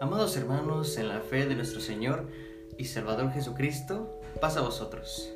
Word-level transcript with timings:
Amados 0.00 0.34
hermanos, 0.38 0.96
en 0.96 1.08
la 1.08 1.20
fe 1.20 1.44
de 1.44 1.54
nuestro 1.54 1.78
Señor 1.78 2.26
y 2.78 2.86
Salvador 2.86 3.32
Jesucristo, 3.32 4.18
paz 4.40 4.56
a 4.56 4.62
vosotros. 4.62 5.30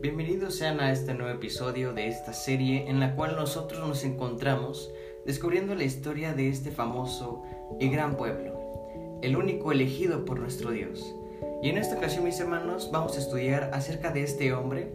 Bienvenidos 0.00 0.54
sean 0.54 0.78
a 0.78 0.92
este 0.92 1.12
nuevo 1.12 1.34
episodio 1.34 1.92
de 1.92 2.06
esta 2.06 2.32
serie 2.32 2.88
en 2.88 3.00
la 3.00 3.16
cual 3.16 3.34
nosotros 3.34 3.84
nos 3.84 4.04
encontramos 4.04 4.92
descubriendo 5.26 5.74
la 5.74 5.82
historia 5.82 6.34
de 6.34 6.48
este 6.48 6.70
famoso 6.70 7.42
y 7.80 7.88
gran 7.88 8.16
pueblo, 8.16 9.18
el 9.22 9.36
único 9.36 9.72
elegido 9.72 10.24
por 10.24 10.38
nuestro 10.38 10.70
Dios. 10.70 11.12
Y 11.60 11.70
en 11.70 11.76
esta 11.76 11.96
ocasión, 11.96 12.22
mis 12.22 12.38
hermanos, 12.38 12.90
vamos 12.92 13.16
a 13.16 13.20
estudiar 13.20 13.70
acerca 13.74 14.12
de 14.12 14.22
este 14.22 14.52
hombre 14.52 14.92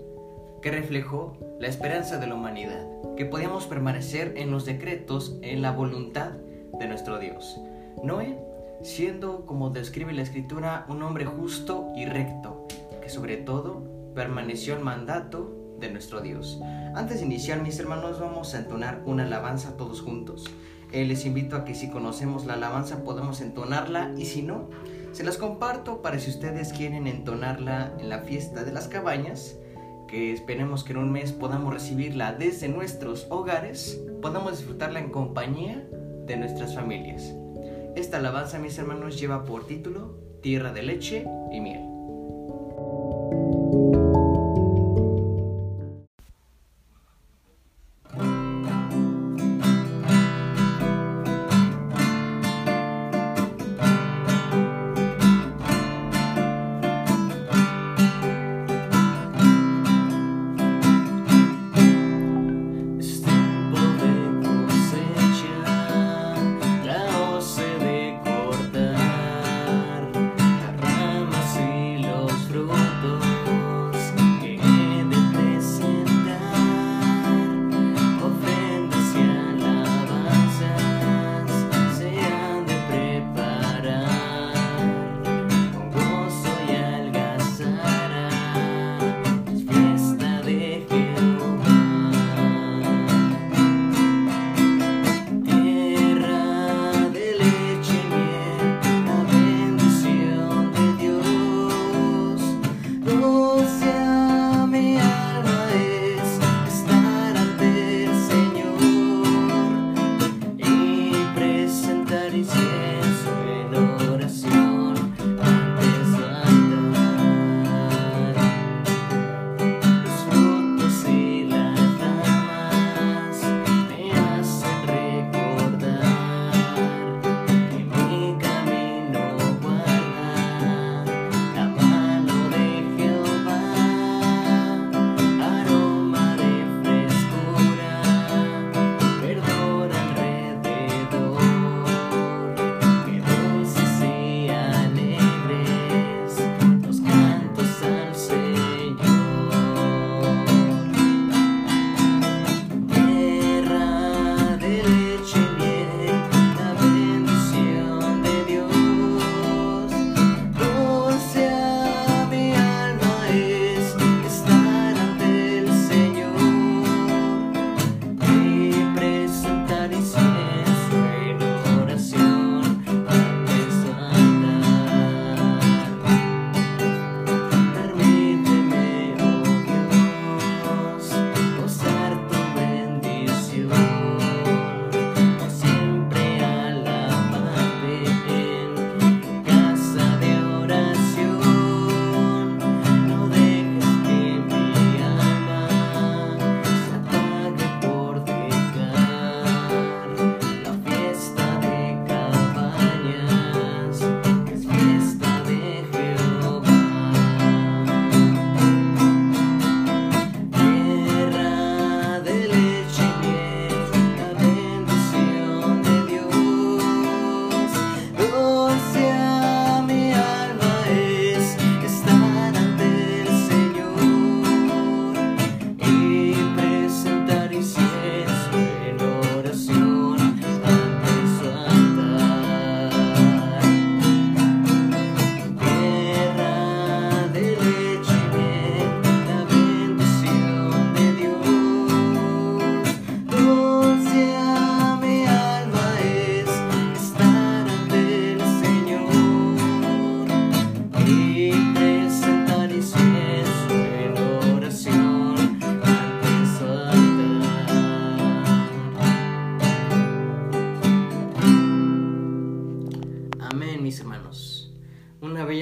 que 0.62 0.72
reflejó 0.72 1.36
la 1.60 1.68
esperanza 1.68 2.18
de 2.18 2.28
la 2.28 2.36
humanidad, 2.36 2.88
que 3.18 3.26
podíamos 3.26 3.66
permanecer 3.66 4.36
en 4.38 4.52
los 4.52 4.64
decretos, 4.64 5.38
en 5.42 5.62
la 5.62 5.72
voluntad 5.72 6.32
de 6.80 6.88
nuestro 6.88 7.20
Dios. 7.20 7.60
Noé, 8.02 8.38
siendo, 8.82 9.46
como 9.46 9.70
describe 9.70 10.14
la 10.14 10.22
escritura, 10.22 10.86
un 10.90 11.02
hombre 11.04 11.26
justo 11.26 11.92
y 11.96 12.06
recto, 12.06 12.68
que 13.02 13.10
sobre 13.10 13.38
todo 13.38 13.84
permaneció 14.14 14.76
el 14.76 14.84
mandato 14.84 15.76
de 15.80 15.92
nuestro 15.92 16.22
Dios. 16.22 16.60
Antes 16.96 17.20
de 17.20 17.26
iniciar, 17.26 17.62
mis 17.62 17.80
hermanos, 17.80 18.20
vamos 18.20 18.54
a 18.54 18.60
entonar 18.60 19.02
una 19.06 19.24
alabanza 19.24 19.78
todos 19.78 20.02
juntos. 20.02 20.46
Eh, 20.92 21.06
les 21.06 21.26
invito 21.26 21.56
a 21.56 21.66
que 21.66 21.76
si 21.76 21.90
conocemos 21.90 22.46
la 22.46 22.54
alabanza 22.54 23.04
podemos 23.04 23.42
entonarla 23.42 24.14
y 24.18 24.26
si 24.26 24.42
no, 24.42 24.70
se 25.12 25.24
las 25.24 25.38
comparto 25.38 26.02
para 26.02 26.20
si 26.20 26.30
ustedes 26.30 26.74
quieren 26.74 27.08
entonarla 27.08 27.94
en 28.00 28.10
la 28.10 28.20
fiesta 28.20 28.64
de 28.64 28.72
las 28.72 28.88
cabañas, 28.88 29.58
que 30.08 30.32
esperemos 30.32 30.84
que 30.84 30.94
en 30.94 31.00
un 31.00 31.12
mes 31.12 31.32
podamos 31.32 31.74
recibirla 31.74 32.34
desde 32.34 32.70
nuestros 32.70 33.28
hogares, 33.30 34.00
podamos 34.22 34.58
disfrutarla 34.58 35.00
en 35.00 35.10
compañía 35.10 35.86
de 36.26 36.38
nuestras 36.38 36.76
familias. 36.76 37.34
Esta 37.96 38.18
alabanza, 38.18 38.60
mis 38.60 38.78
hermanos, 38.78 39.18
lleva 39.20 39.46
por 39.46 39.68
título 39.68 40.18
Tierra 40.42 40.74
de 40.74 40.84
leche 40.84 41.26
y 41.52 41.62
miel. 41.62 41.82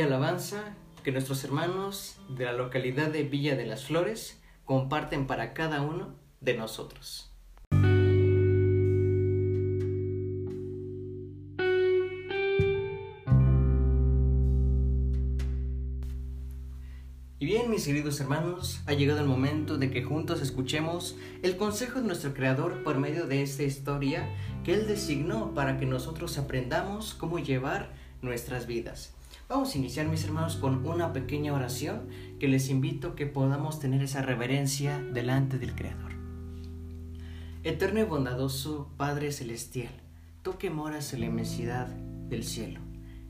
alabanza 0.04 0.76
que 1.04 1.12
nuestros 1.12 1.44
hermanos 1.44 2.18
de 2.30 2.46
la 2.46 2.54
localidad 2.54 3.10
de 3.10 3.24
Villa 3.24 3.56
de 3.56 3.66
las 3.66 3.86
Flores 3.86 4.42
comparten 4.66 5.28
para 5.28 5.54
cada 5.54 5.82
uno 5.82 6.16
de 6.42 6.56
nosotros. 6.56 7.30
Y 17.40 17.46
bien, 17.46 17.70
mis 17.70 17.86
queridos 17.86 18.22
hermanos, 18.22 18.82
ha 18.86 18.94
llegado 18.94 19.20
el 19.20 19.26
momento 19.26 19.78
de 19.78 19.92
que 19.92 20.02
juntos 20.02 20.42
escuchemos 20.42 21.18
el 21.42 21.58
consejo 21.58 22.00
de 22.00 22.08
nuestro 22.08 22.34
Creador 22.34 22.84
por 22.84 23.00
medio 23.00 23.28
de 23.28 23.42
esta 23.42 23.64
historia 23.64 24.30
que 24.64 24.74
Él 24.74 24.88
designó 24.88 25.54
para 25.54 25.78
que 25.78 25.86
nosotros 25.86 26.38
aprendamos 26.38 27.14
cómo 27.14 27.40
llevar 27.40 27.92
nuestras 28.22 28.66
vidas. 28.66 29.14
Vamos 29.54 29.76
a 29.76 29.78
iniciar, 29.78 30.08
mis 30.08 30.24
hermanos, 30.24 30.56
con 30.56 30.84
una 30.88 31.14
pequeña 31.14 31.54
oración 31.54 32.10
que 32.40 32.48
les 32.48 32.70
invito 32.70 33.14
que 33.14 33.28
podamos 33.28 33.80
tener 33.80 34.02
esa 34.02 34.24
reverencia 34.24 34.98
delante 34.98 35.60
del 35.60 35.76
Creador. 35.76 36.14
Eterno 37.62 38.00
y 38.00 38.04
bondadoso 38.04 38.90
Padre 38.98 39.32
Celestial, 39.32 39.94
tú 40.42 40.58
que 40.58 40.72
moras 40.72 41.14
en 41.14 41.20
la 41.20 41.28
inmensidad 41.28 41.86
del 41.86 42.44
cielo, 42.44 42.80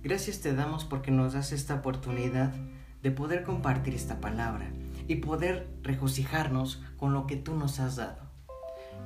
gracias 0.01 0.39
te 0.39 0.55
damos 0.55 0.85
porque 0.85 1.11
nos 1.11 1.33
das 1.33 1.51
esta 1.51 1.75
oportunidad 1.75 2.53
de 3.01 3.11
poder 3.11 3.43
compartir 3.43 3.93
esta 3.93 4.21
palabra 4.21 4.71
y 5.09 5.15
poder 5.15 5.67
regocijarnos 5.81 6.81
con 6.95 7.11
lo 7.11 7.27
que 7.27 7.35
tú 7.35 7.53
nos 7.53 7.81
has 7.81 7.97
dado. 7.97 8.22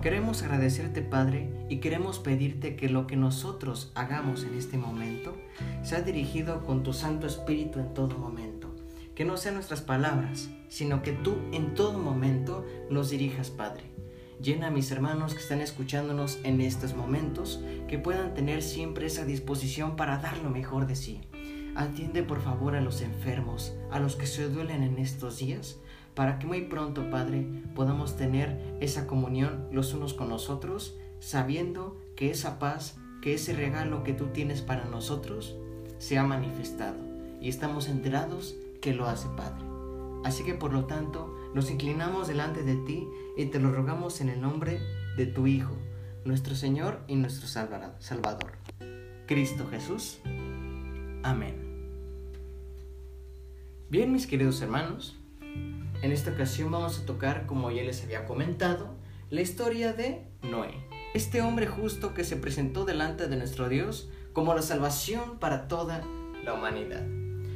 Queremos 0.02 0.44
agradecerte, 0.44 1.02
Padre, 1.02 1.50
y 1.70 1.78
queremos 1.78 2.20
pedirte 2.20 2.76
que 2.76 2.88
lo 2.88 3.08
que 3.08 3.16
nosotros 3.16 3.92
hagamos 3.96 4.44
en 4.44 4.54
este 4.56 4.78
momento 4.78 5.36
sea 5.82 6.02
dirigido 6.02 6.64
con 6.64 6.84
tu 6.84 6.94
Santo 6.94 7.26
Espíritu 7.26 7.80
en 7.80 7.96
todo 7.96 8.16
momento. 8.20 8.76
Que 9.16 9.26
no 9.26 9.38
sean 9.38 9.56
nuestras 9.56 9.82
palabras, 9.82 10.50
sino 10.70 11.02
que 11.02 11.14
tú 11.14 11.38
en 11.52 11.74
todo 11.74 11.98
momento 11.98 12.64
nos 12.92 13.10
dirijas, 13.10 13.50
Padre. 13.50 13.86
Llena 14.40 14.68
a 14.68 14.72
mis 14.72 14.92
hermanos 14.92 15.34
que 15.34 15.40
están 15.40 15.62
escuchándonos 15.62 16.38
en 16.44 16.62
estos 16.62 16.96
momentos, 16.96 17.60
que 17.88 17.98
puedan 17.98 18.36
tener 18.36 18.62
siempre 18.62 19.08
esa 19.08 19.26
disposición 19.26 19.96
para 19.96 20.20
dar 20.20 20.38
lo 20.38 20.52
mejor 20.52 20.86
de 20.86 20.96
sí. 20.96 21.22
Atiende 21.76 22.22
por 22.22 22.42
favor 22.42 22.76
a 22.76 22.82
los 22.82 23.02
enfermos, 23.02 23.76
a 23.92 24.00
los 24.00 24.16
que 24.16 24.28
se 24.28 24.48
duelen 24.48 24.84
en 24.84 25.00
estos 25.00 25.40
días, 25.40 25.80
para 26.18 26.40
que 26.40 26.48
muy 26.48 26.62
pronto, 26.62 27.12
Padre, 27.12 27.46
podamos 27.75 28.18
tener 28.18 28.75
esa 28.81 29.06
comunión 29.06 29.68
los 29.72 29.94
unos 29.94 30.16
con 30.16 30.30
los 30.30 30.50
otros, 30.50 30.98
sabiendo 31.19 32.02
que 32.16 32.31
esa 32.31 32.58
paz, 32.58 32.98
que 33.22 33.36
ese 33.36 33.54
regalo 33.54 34.04
que 34.04 34.14
tú 34.14 34.30
tienes 34.34 34.64
para 34.64 34.86
nosotros, 34.86 35.56
se 36.00 36.18
ha 36.18 36.24
manifestado 36.24 36.98
y 37.40 37.50
estamos 37.50 37.88
enterados 37.88 38.56
que 38.81 38.96
lo 38.96 39.08
hace, 39.08 39.28
Padre. 39.38 39.64
Así 40.25 40.44
que 40.44 40.56
por 40.56 40.74
lo 40.74 40.86
tanto, 40.86 41.38
nos 41.54 41.69
inclinamos 41.69 42.28
delante 42.28 42.64
de 42.64 42.78
ti 42.78 43.08
y 43.38 43.46
te 43.46 43.60
lo 43.60 43.72
rogamos 43.72 44.19
en 44.19 44.30
el 44.30 44.42
nombre 44.42 44.80
de 45.18 45.28
tu 45.28 45.46
Hijo, 45.46 45.78
nuestro 46.25 46.56
Señor 46.56 47.00
y 47.08 47.14
nuestro 47.14 47.48
Salvador, 47.48 48.54
Cristo 49.28 49.68
Jesús. 49.69 50.19
Amén. 51.22 51.54
Bien, 53.92 54.12
mis 54.12 54.25
queridos 54.25 54.60
hermanos, 54.64 55.16
en 56.02 56.12
esta 56.12 56.32
ocasión 56.32 56.72
vamos 56.72 57.00
a 57.00 57.06
tocar, 57.06 57.46
como 57.46 57.72
ya 57.72 57.84
les 57.84 58.04
había 58.04 58.26
comentado, 58.26 58.96
la 59.30 59.42
historia 59.42 59.94
de 59.94 60.24
Noé, 60.44 60.76
este 61.14 61.42
hombre 61.42 61.68
justo 61.68 62.14
que 62.14 62.24
se 62.24 62.38
presentó 62.38 62.86
delante 62.86 63.28
de 63.28 63.36
nuestro 63.36 63.68
Dios 63.68 64.10
como 64.34 64.54
la 64.54 64.62
salvación 64.62 65.40
para 65.40 65.68
toda 65.68 66.04
la 66.44 66.54
humanidad. 66.54 67.04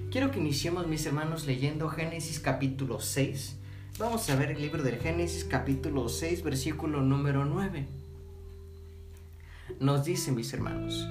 Quiero 0.09 0.31
que 0.31 0.39
iniciemos, 0.39 0.87
mis 0.87 1.05
hermanos, 1.05 1.45
leyendo 1.45 1.87
Génesis 1.87 2.39
capítulo 2.39 2.99
6. 2.99 3.57
Vamos 3.99 4.29
a 4.29 4.35
ver 4.35 4.51
el 4.51 4.61
libro 4.61 4.83
del 4.83 4.97
Génesis 4.97 5.45
capítulo 5.45 6.09
6, 6.09 6.43
versículo 6.43 7.01
número 7.01 7.45
9. 7.45 7.85
Nos 9.79 10.03
dice, 10.03 10.31
mis 10.31 10.51
hermanos, 10.51 11.07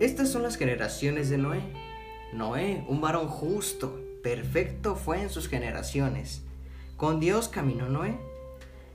estas 0.00 0.30
son 0.30 0.42
las 0.42 0.56
generaciones 0.56 1.30
de 1.30 1.38
Noé. 1.38 1.62
Noé, 2.34 2.84
un 2.88 3.00
varón 3.00 3.28
justo, 3.28 3.98
perfecto 4.22 4.96
fue 4.96 5.22
en 5.22 5.30
sus 5.30 5.48
generaciones 5.48 6.42
con 6.96 7.20
Dios 7.20 7.48
caminó 7.48 7.88
Noé 7.88 8.18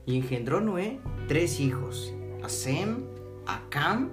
y 0.06 0.16
engendró 0.16 0.60
Noé 0.60 0.98
tres 1.28 1.60
hijos, 1.60 2.12
a 2.42 2.48
Sem, 2.48 3.04
a 3.46 3.62
Cam 3.70 4.10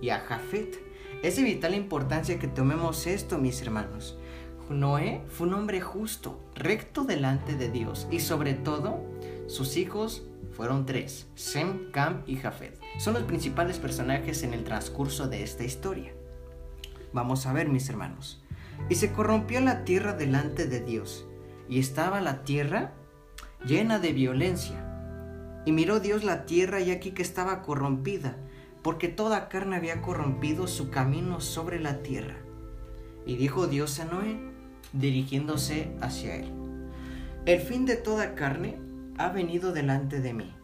y 0.00 0.10
a 0.10 0.20
Jafet. 0.20 0.80
Es 1.22 1.36
de 1.36 1.42
vital 1.42 1.74
importancia 1.74 2.38
que 2.38 2.48
tomemos 2.48 3.06
esto, 3.06 3.38
mis 3.38 3.60
hermanos. 3.62 4.18
Noé 4.70 5.22
fue 5.28 5.48
un 5.48 5.54
hombre 5.54 5.80
justo, 5.80 6.40
recto 6.54 7.04
delante 7.04 7.56
de 7.56 7.70
Dios 7.70 8.06
y 8.10 8.20
sobre 8.20 8.54
todo 8.54 9.00
sus 9.46 9.76
hijos 9.76 10.24
fueron 10.52 10.86
tres, 10.86 11.26
Sem, 11.34 11.90
Cam 11.90 12.22
y 12.26 12.36
Jafet. 12.36 12.78
Son 12.98 13.14
los 13.14 13.24
principales 13.24 13.78
personajes 13.78 14.42
en 14.44 14.54
el 14.54 14.64
transcurso 14.64 15.28
de 15.28 15.42
esta 15.42 15.64
historia. 15.64 16.12
Vamos 17.12 17.46
a 17.46 17.52
ver, 17.52 17.68
mis 17.68 17.88
hermanos. 17.88 18.42
Y 18.88 18.94
se 18.94 19.12
corrompió 19.12 19.60
la 19.60 19.84
tierra 19.84 20.12
delante 20.12 20.66
de 20.66 20.80
Dios, 20.80 21.26
y 21.68 21.78
estaba 21.78 22.20
la 22.20 22.42
tierra 22.44 22.92
llena 23.66 23.98
de 23.98 24.12
violencia. 24.12 24.76
Y 25.64 25.72
miró 25.72 26.00
Dios 26.00 26.24
la 26.24 26.44
tierra 26.46 26.80
y 26.80 26.90
aquí 26.90 27.12
que 27.12 27.22
estaba 27.22 27.62
corrompida, 27.62 28.36
porque 28.82 29.08
toda 29.08 29.48
carne 29.48 29.76
había 29.76 30.02
corrompido 30.02 30.66
su 30.66 30.90
camino 30.90 31.40
sobre 31.40 31.78
la 31.78 32.02
tierra. 32.02 32.36
Y 33.24 33.36
dijo 33.36 33.68
Dios 33.68 34.00
a 34.00 34.04
Noé, 34.04 34.40
dirigiéndose 34.92 35.92
hacia 36.00 36.36
él, 36.36 36.52
El 37.46 37.60
fin 37.60 37.86
de 37.86 37.96
toda 37.96 38.34
carne 38.34 38.78
ha 39.18 39.28
venido 39.28 39.72
delante 39.72 40.20
de 40.20 40.34
mí, 40.34 40.54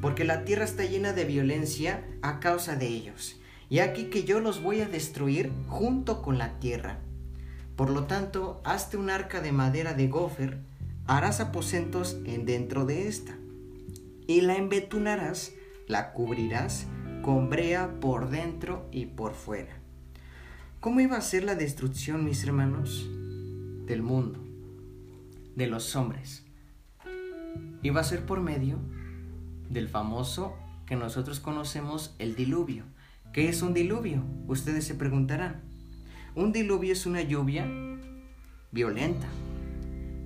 porque 0.00 0.24
la 0.24 0.44
tierra 0.44 0.64
está 0.64 0.84
llena 0.84 1.12
de 1.12 1.24
violencia 1.24 2.04
a 2.22 2.40
causa 2.40 2.74
de 2.74 2.88
ellos, 2.88 3.40
y 3.68 3.78
aquí 3.78 4.04
que 4.04 4.24
yo 4.24 4.40
los 4.40 4.62
voy 4.62 4.80
a 4.80 4.88
destruir 4.88 5.52
junto 5.68 6.22
con 6.22 6.38
la 6.38 6.58
tierra. 6.58 6.98
Por 7.76 7.90
lo 7.90 8.04
tanto, 8.04 8.60
hazte 8.64 8.96
un 8.96 9.10
arca 9.10 9.40
de 9.40 9.52
madera 9.52 9.94
de 9.94 10.08
gofer, 10.08 10.58
harás 11.06 11.40
aposentos 11.40 12.18
en 12.24 12.44
dentro 12.46 12.84
de 12.84 13.08
esta, 13.08 13.36
y 14.26 14.40
la 14.40 14.56
embetunarás, 14.56 15.52
la 15.88 16.12
cubrirás 16.12 16.86
con 17.22 17.50
brea 17.50 18.00
por 18.00 18.30
dentro 18.30 18.88
y 18.92 19.06
por 19.06 19.34
fuera. 19.34 19.78
¿Cómo 20.80 21.00
iba 21.00 21.16
a 21.16 21.20
ser 21.20 21.44
la 21.44 21.54
destrucción, 21.54 22.24
mis 22.24 22.42
hermanos? 22.44 23.08
Del 23.86 24.02
mundo, 24.02 24.40
de 25.54 25.66
los 25.66 25.94
hombres. 25.94 26.44
Iba 27.82 28.00
a 28.00 28.04
ser 28.04 28.26
por 28.26 28.40
medio 28.40 28.78
del 29.68 29.88
famoso 29.88 30.54
que 30.86 30.96
nosotros 30.96 31.40
conocemos 31.40 32.14
el 32.18 32.34
diluvio. 32.34 32.84
¿Qué 33.32 33.48
es 33.48 33.62
un 33.62 33.74
diluvio? 33.74 34.24
Ustedes 34.46 34.84
se 34.84 34.94
preguntarán. 34.94 35.62
Un 36.34 36.52
diluvio 36.52 36.92
es 36.92 37.06
una 37.06 37.22
lluvia 37.22 37.66
violenta, 38.70 39.26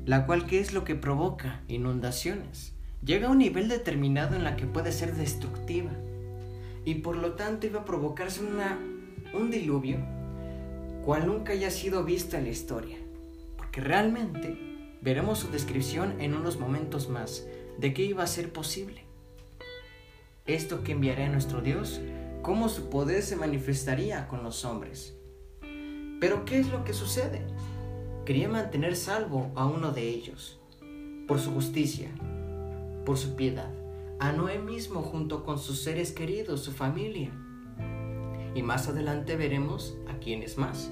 la 0.07 0.25
cual 0.25 0.47
qué 0.47 0.61
es 0.61 0.73
lo 0.73 0.85
que 0.85 0.95
provoca 0.95 1.63
inundaciones. 1.67 2.73
Llega 3.05 3.27
a 3.27 3.31
un 3.33 3.39
nivel 3.39 3.69
determinado 3.69 4.37
en 4.37 4.45
la 4.45 4.57
que 4.57 4.65
puede 4.67 4.93
ser 4.93 5.15
destructiva 5.15 5.91
y 6.85 6.95
por 6.95 7.17
lo 7.17 7.33
tanto 7.33 7.67
iba 7.67 7.81
a 7.81 7.85
provocarse 7.85 8.43
una, 8.43 8.79
un 9.35 9.51
diluvio 9.51 9.99
cual 11.05 11.27
nunca 11.27 11.53
haya 11.53 11.73
sido 11.73 12.05
visto 12.05 12.37
en 12.37 12.45
la 12.45 12.51
historia, 12.51 12.97
porque 13.57 13.81
realmente 13.81 14.97
veremos 15.03 15.41
su 15.41 15.51
descripción 15.51 16.21
en 16.21 16.35
unos 16.35 16.59
momentos 16.59 17.09
más 17.09 17.45
de 17.79 17.93
qué 17.93 18.03
iba 18.03 18.23
a 18.23 18.29
ser 18.29 18.53
posible. 18.53 19.05
Esto 20.47 20.85
que 20.85 20.93
enviará 20.93 21.27
a 21.27 21.31
nuestro 21.31 21.61
Dios, 21.61 22.01
cómo 22.43 22.69
su 22.69 22.91
poder 22.91 23.23
se 23.23 23.35
manifestaría 23.35 24.29
con 24.29 24.45
los 24.45 24.65
hombres. 24.65 25.17
Pero 26.21 26.45
¿qué 26.45 26.61
es 26.61 26.69
lo 26.69 26.85
que 26.85 26.93
sucede? 26.93 27.45
Quería 28.27 28.49
mantener 28.49 28.97
salvo 28.97 29.53
a 29.55 29.67
uno 29.67 29.93
de 29.93 30.09
ellos, 30.09 30.59
por 31.29 31.39
su 31.39 31.53
justicia, 31.53 32.11
por 33.07 33.17
su 33.17 33.37
piedad, 33.37 33.71
a 34.19 34.33
Noé 34.33 34.59
mismo 34.59 35.01
junto 35.01 35.45
con 35.45 35.61
sus 35.61 35.81
seres 35.81 36.11
queridos, 36.11 36.61
su 36.61 36.73
familia. 36.73 37.31
Y 38.55 38.63
más 38.63 38.89
adelante 38.89 39.37
veremos 39.37 39.97
a 40.09 40.19
quiénes 40.19 40.59
más. 40.59 40.91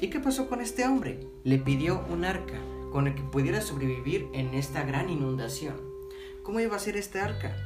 ¿Y 0.00 0.08
qué 0.08 0.20
pasó 0.20 0.48
con 0.48 0.60
este 0.60 0.86
hombre? 0.86 1.26
Le 1.42 1.58
pidió 1.58 2.04
un 2.08 2.24
arca 2.24 2.60
con 2.92 3.08
el 3.08 3.16
que 3.16 3.22
pudiera 3.22 3.60
sobrevivir 3.60 4.28
en 4.32 4.54
esta 4.54 4.84
gran 4.84 5.10
inundación. 5.10 5.74
¿Cómo 6.44 6.60
iba 6.60 6.76
a 6.76 6.78
ser 6.78 6.96
este 6.96 7.20
arca? 7.20 7.56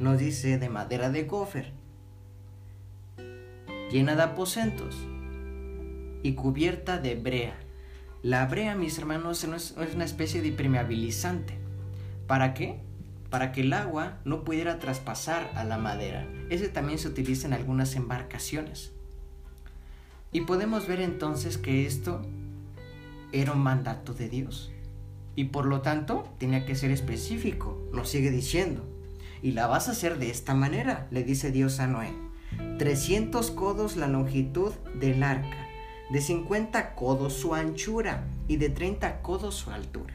Nos 0.00 0.18
dice 0.18 0.58
de 0.58 0.68
madera 0.68 1.08
de 1.08 1.22
gofer, 1.22 1.72
llena 3.92 4.16
de 4.16 4.22
aposentos 4.22 4.96
y 6.24 6.34
cubierta 6.34 6.98
de 6.98 7.14
brea 7.14 7.63
la 8.24 8.46
brea, 8.46 8.74
mis 8.74 8.96
hermanos, 8.96 9.44
es 9.44 9.94
una 9.94 10.04
especie 10.06 10.40
de 10.40 10.48
impermeabilizante. 10.48 11.58
¿Para 12.26 12.54
qué? 12.54 12.80
Para 13.28 13.52
que 13.52 13.60
el 13.60 13.74
agua 13.74 14.16
no 14.24 14.44
pudiera 14.44 14.78
traspasar 14.78 15.50
a 15.54 15.62
la 15.62 15.76
madera. 15.76 16.26
Ese 16.48 16.70
también 16.70 16.98
se 16.98 17.08
utiliza 17.08 17.46
en 17.46 17.52
algunas 17.52 17.96
embarcaciones. 17.96 18.92
Y 20.32 20.40
podemos 20.40 20.88
ver 20.88 21.02
entonces 21.02 21.58
que 21.58 21.84
esto 21.84 22.22
era 23.30 23.52
un 23.52 23.62
mandato 23.62 24.14
de 24.14 24.30
Dios. 24.30 24.72
Y 25.36 25.44
por 25.44 25.66
lo 25.66 25.82
tanto 25.82 26.24
tenía 26.38 26.64
que 26.64 26.76
ser 26.76 26.92
específico, 26.92 27.78
nos 27.92 28.08
sigue 28.08 28.30
diciendo. 28.30 28.88
Y 29.42 29.52
la 29.52 29.66
vas 29.66 29.88
a 29.88 29.92
hacer 29.92 30.18
de 30.18 30.30
esta 30.30 30.54
manera, 30.54 31.08
le 31.10 31.24
dice 31.24 31.52
Dios 31.52 31.78
a 31.78 31.88
Noé. 31.88 32.14
300 32.78 33.50
codos 33.50 33.98
la 33.98 34.08
longitud 34.08 34.72
del 34.98 35.22
arca 35.22 35.63
de 36.14 36.20
50 36.20 36.94
codos 36.94 37.32
su 37.32 37.56
anchura 37.56 38.22
y 38.46 38.56
de 38.56 38.68
30 38.68 39.20
codos 39.20 39.56
su 39.56 39.72
altura. 39.72 40.14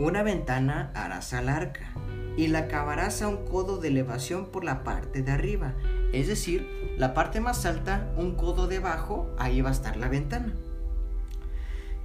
Una 0.00 0.24
ventana 0.24 0.90
harás 0.96 1.32
al 1.32 1.48
arca 1.48 1.92
y 2.36 2.48
la 2.48 2.58
acabarás 2.58 3.22
a 3.22 3.28
un 3.28 3.44
codo 3.46 3.76
de 3.76 3.86
elevación 3.86 4.46
por 4.46 4.64
la 4.64 4.82
parte 4.82 5.22
de 5.22 5.30
arriba. 5.30 5.74
Es 6.12 6.26
decir, 6.26 6.66
la 6.98 7.14
parte 7.14 7.38
más 7.38 7.64
alta, 7.66 8.10
un 8.16 8.34
codo 8.34 8.66
debajo, 8.66 9.30
ahí 9.38 9.60
va 9.60 9.68
a 9.68 9.74
estar 9.74 9.96
la 9.96 10.08
ventana. 10.08 10.52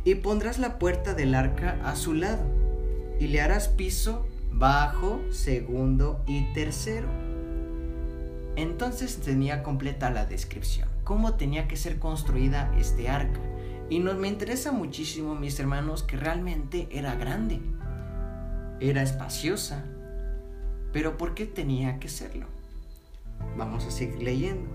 Y 0.03 0.13
pondrás 0.13 0.59
la 0.59 0.77
puerta 0.77 1.15
del 1.15 1.33
arca 1.33 1.79
a 1.83 1.95
su 1.95 2.13
lado 2.13 2.45
y 3.19 3.29
le 3.29 3.41
harás 3.41 3.67
piso 3.67 4.27
bajo, 4.51 5.21
segundo 5.31 6.23
y 6.27 6.53
tercero. 6.53 7.09
Entonces 8.55 9.17
tenía 9.21 9.63
completa 9.63 10.11
la 10.11 10.27
descripción, 10.27 10.87
cómo 11.07 11.35
tenía 11.35 11.69
que 11.69 11.77
ser 11.77 11.99
construida 11.99 12.75
este 12.77 13.07
arca. 13.07 13.39
Y 13.89 13.99
nos 13.99 14.17
me 14.17 14.27
interesa 14.27 14.73
muchísimo, 14.73 15.35
mis 15.35 15.57
hermanos, 15.59 16.03
que 16.03 16.17
realmente 16.17 16.89
era 16.91 17.15
grande 17.15 17.61
era 18.79 19.01
espaciosa, 19.01 19.85
pero 20.93 21.17
¿por 21.17 21.33
qué 21.33 21.45
tenía 21.45 21.99
que 21.99 22.09
serlo? 22.09 22.45
Vamos 23.57 23.85
a 23.85 23.91
seguir 23.91 24.21
leyendo. 24.21 24.69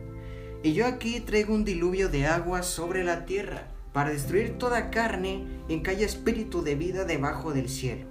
Y 0.62 0.72
yo 0.74 0.86
aquí 0.86 1.20
traigo 1.20 1.54
un 1.54 1.64
diluvio 1.64 2.08
de 2.08 2.26
agua 2.26 2.62
sobre 2.62 3.04
la 3.04 3.24
tierra 3.26 3.68
para 3.92 4.10
destruir 4.10 4.58
toda 4.58 4.90
carne 4.90 5.44
en 5.68 5.82
que 5.82 5.90
haya 5.90 6.06
espíritu 6.06 6.62
de 6.62 6.74
vida 6.74 7.04
debajo 7.04 7.52
del 7.52 7.68
cielo. 7.68 8.06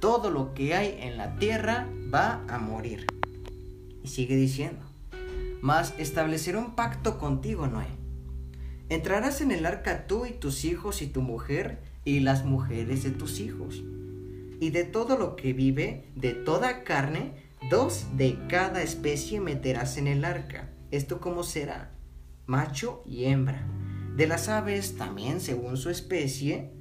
Todo 0.00 0.30
lo 0.30 0.54
que 0.54 0.74
hay 0.74 0.98
en 1.00 1.16
la 1.16 1.36
tierra 1.36 1.88
va 2.12 2.44
a 2.48 2.58
morir. 2.58 3.06
Y 4.02 4.08
sigue 4.08 4.36
diciendo, 4.36 4.85
mas 5.60 5.94
estableceré 5.98 6.58
un 6.58 6.74
pacto 6.74 7.18
contigo, 7.18 7.66
Noé. 7.66 7.86
Entrarás 8.88 9.40
en 9.40 9.50
el 9.50 9.66
arca 9.66 10.06
tú 10.06 10.26
y 10.26 10.32
tus 10.32 10.64
hijos 10.64 11.02
y 11.02 11.06
tu 11.06 11.22
mujer 11.22 11.82
y 12.04 12.20
las 12.20 12.44
mujeres 12.44 13.02
de 13.02 13.10
tus 13.10 13.40
hijos 13.40 13.82
y 14.60 14.70
de 14.70 14.84
todo 14.84 15.18
lo 15.18 15.36
que 15.36 15.52
vive, 15.52 16.04
de 16.14 16.32
toda 16.32 16.84
carne, 16.84 17.32
dos 17.70 18.06
de 18.16 18.38
cada 18.48 18.82
especie 18.82 19.40
meterás 19.40 19.96
en 19.96 20.06
el 20.06 20.24
arca. 20.24 20.70
¿Esto 20.90 21.20
cómo 21.20 21.42
será? 21.42 21.92
Macho 22.46 23.02
y 23.06 23.24
hembra. 23.24 23.66
De 24.16 24.26
las 24.26 24.48
aves 24.48 24.96
también 24.96 25.40
según 25.40 25.76
su 25.76 25.90
especie, 25.90 26.72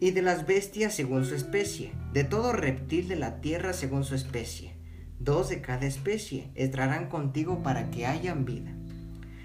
y 0.00 0.10
de 0.10 0.22
las 0.22 0.46
bestias 0.46 0.94
según 0.94 1.24
su 1.24 1.34
especie, 1.34 1.92
de 2.12 2.24
todo 2.24 2.52
reptil 2.52 3.08
de 3.08 3.16
la 3.16 3.40
tierra 3.40 3.72
según 3.72 4.04
su 4.04 4.16
especie. 4.16 4.71
Dos 5.24 5.50
de 5.50 5.60
cada 5.60 5.86
especie 5.86 6.50
entrarán 6.56 7.08
contigo 7.08 7.62
para 7.62 7.92
que 7.92 8.06
hayan 8.06 8.44
vida. 8.44 8.72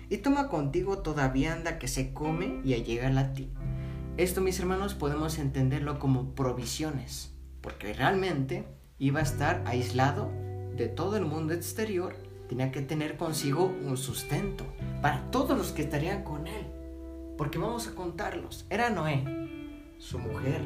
Y 0.09 0.17
toma 0.17 0.49
contigo 0.49 0.99
toda 1.03 1.27
vianda 1.27 1.77
que 1.77 1.87
se 1.87 2.13
come 2.13 2.61
y 2.63 2.73
allega 2.73 3.07
a 3.07 3.33
ti. 3.33 3.51
Esto, 4.17 4.41
mis 4.41 4.59
hermanos, 4.59 4.95
podemos 4.95 5.37
entenderlo 5.37 5.99
como 5.99 6.33
provisiones 6.33 7.31
porque 7.61 7.93
realmente 7.93 8.65
iba 8.97 9.19
a 9.19 9.23
estar 9.23 9.61
aislado 9.67 10.31
de 10.75 10.87
todo 10.87 11.15
el 11.15 11.25
mundo 11.25 11.53
exterior, 11.53 12.15
tenía 12.49 12.71
que 12.71 12.81
tener 12.81 13.15
consigo 13.15 13.65
un 13.65 13.97
sustento 13.97 14.65
para 15.03 15.29
todos 15.29 15.55
los 15.55 15.73
que 15.73 15.83
estarían 15.83 16.23
con 16.23 16.47
él. 16.47 16.65
Porque 17.37 17.59
vamos 17.59 17.87
a 17.87 17.93
contarlos. 17.93 18.65
Era 18.71 18.89
Noé, 18.89 19.23
su 19.99 20.17
mujer, 20.17 20.61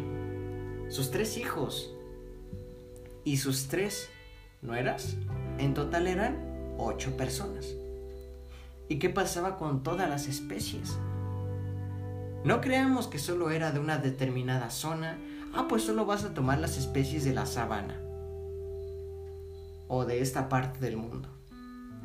sus 0.87 1.11
tres 1.11 1.37
hijos 1.37 1.93
y 3.25 3.37
sus 3.37 3.67
tres 3.67 4.07
nueras. 4.61 5.17
En 5.57 5.73
total 5.73 6.07
eran 6.07 6.75
ocho 6.77 7.15
personas. 7.17 7.67
¿Y 8.89 8.99
qué 8.99 9.09
pasaba 9.09 9.57
con 9.57 9.83
todas 9.83 10.09
las 10.09 10.27
especies? 10.27 10.97
No 12.43 12.59
creamos 12.61 13.07
que 13.07 13.19
solo 13.19 13.51
era 13.51 13.71
de 13.71 13.79
una 13.79 13.97
determinada 13.97 14.69
zona 14.69 15.17
ah, 15.53 15.67
pues 15.67 15.83
solo 15.83 16.05
vas 16.05 16.23
a 16.23 16.33
tomar 16.33 16.59
las 16.59 16.77
especies 16.77 17.23
de 17.23 17.33
la 17.33 17.45
sabana 17.45 17.99
o 19.87 20.05
de 20.05 20.21
esta 20.21 20.49
parte 20.49 20.79
del 20.79 20.97
mundo. 20.97 21.27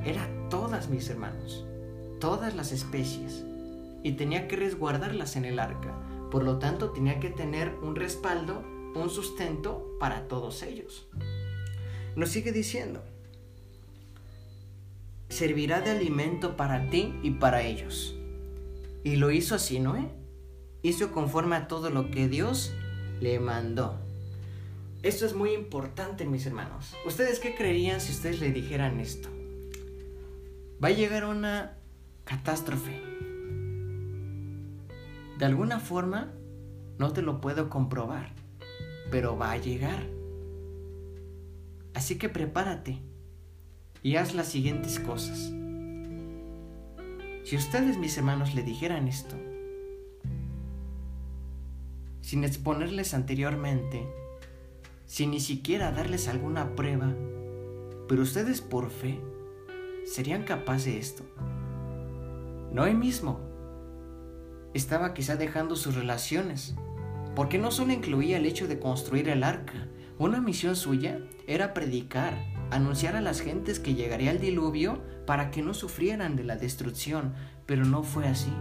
Era 0.05 0.29
todas 0.51 0.89
mis 0.89 1.09
hermanos, 1.09 1.65
todas 2.21 2.55
las 2.57 2.73
especies, 2.73 3.45
y 4.03 4.13
tenía 4.13 4.49
que 4.49 4.57
resguardarlas 4.57 5.37
en 5.37 5.45
el 5.45 5.59
arca. 5.59 5.95
Por 6.31 6.43
lo 6.43 6.59
tanto, 6.59 6.91
tenía 6.91 7.21
que 7.21 7.31
tener 7.31 7.73
un 7.83 7.95
respaldo, 7.95 8.65
un 8.95 9.09
sustento 9.09 9.97
para 10.01 10.27
todos 10.27 10.63
ellos. 10.65 11.09
Nos 12.17 12.31
sigue 12.31 12.51
diciendo, 12.51 13.05
servirá 15.29 15.83
de 15.83 15.91
alimento 15.91 16.57
para 16.57 16.89
ti 16.89 17.15
y 17.23 17.33
para 17.33 17.61
ellos. 17.63 18.17
Y 19.05 19.17
lo 19.17 19.31
hizo 19.31 19.55
así, 19.55 19.81
¿no? 19.81 20.11
Hizo 20.81 21.13
conforme 21.13 21.57
a 21.57 21.69
todo 21.69 21.91
lo 21.91 22.11
que 22.11 22.27
Dios 22.27 22.73
le 23.21 23.39
mandó. 23.39 24.01
Esto 25.03 25.27
es 25.27 25.35
muy 25.35 25.53
importante, 25.53 26.25
mis 26.25 26.47
hermanos. 26.47 26.95
¿Ustedes 27.05 27.39
qué 27.39 27.55
creerían 27.55 28.01
si 28.01 28.13
ustedes 28.13 28.41
le 28.41 28.51
dijeran 28.51 28.99
esto? 28.99 29.29
Va 30.83 30.89
a 30.89 30.93
llegar 30.93 31.27
una 31.27 31.77
catástrofe. 32.25 33.03
De 35.39 35.45
alguna 35.45 35.81
forma, 35.81 36.33
no 36.99 37.13
te 37.13 37.21
lo 37.21 37.43
puedo 37.43 37.69
comprobar, 37.69 38.33
pero 39.11 39.37
va 39.37 39.53
a 39.53 39.59
llegar. 39.59 40.16
Así 41.97 42.19
que 42.19 42.29
prepárate 42.29 42.99
y 44.03 44.17
haz 44.17 44.35
las 44.35 44.49
siguientes 44.49 45.01
cosas. 45.01 45.51
Si 47.43 47.57
ustedes, 47.57 47.97
mis 47.97 48.19
hermanos, 48.19 48.55
le 48.55 48.63
dijeran 48.63 49.09
esto, 49.09 49.35
sin 52.21 52.45
exponerles 52.45 53.15
anteriormente, 53.15 54.07
sin 55.07 55.31
ni 55.31 55.41
siquiera 55.41 55.91
darles 55.91 56.29
alguna 56.29 56.77
prueba, 56.77 57.15
pero 58.09 58.21
ustedes 58.21 58.61
por 58.61 58.91
fe, 58.91 59.19
¿serían 60.05 60.43
capaces 60.43 60.85
de 60.85 60.99
esto? 60.99 61.23
Noé 62.73 62.93
mismo 62.93 63.41
estaba 64.75 65.15
quizá 65.15 65.37
dejando 65.37 65.77
sus 65.77 65.95
relaciones, 65.95 66.75
porque 67.35 67.57
no 67.57 67.71
solo 67.71 67.95
incluía 67.95 68.37
el 68.37 68.45
hecho 68.45 68.69
de 68.69 68.79
construir 68.79 69.31
el 69.31 69.45
arca, 69.45 69.89
una 70.19 70.41
misión 70.41 70.77
suya 70.77 71.21
era 71.47 71.75
predicar, 71.75 72.35
anunciar 72.71 73.17
a 73.17 73.21
las 73.21 73.41
gentes 73.41 73.79
que 73.79 73.95
llegaría 73.95 74.31
el 74.31 74.41
diluvio 74.41 75.03
para 75.27 75.51
que 75.51 75.63
no 75.63 75.75
sufrieran 75.75 76.37
de 76.37 76.45
la 76.45 76.57
destrucción, 76.57 77.35
pero 77.67 77.85
no 77.85 78.03
fue 78.03 78.27
así. 78.27 78.53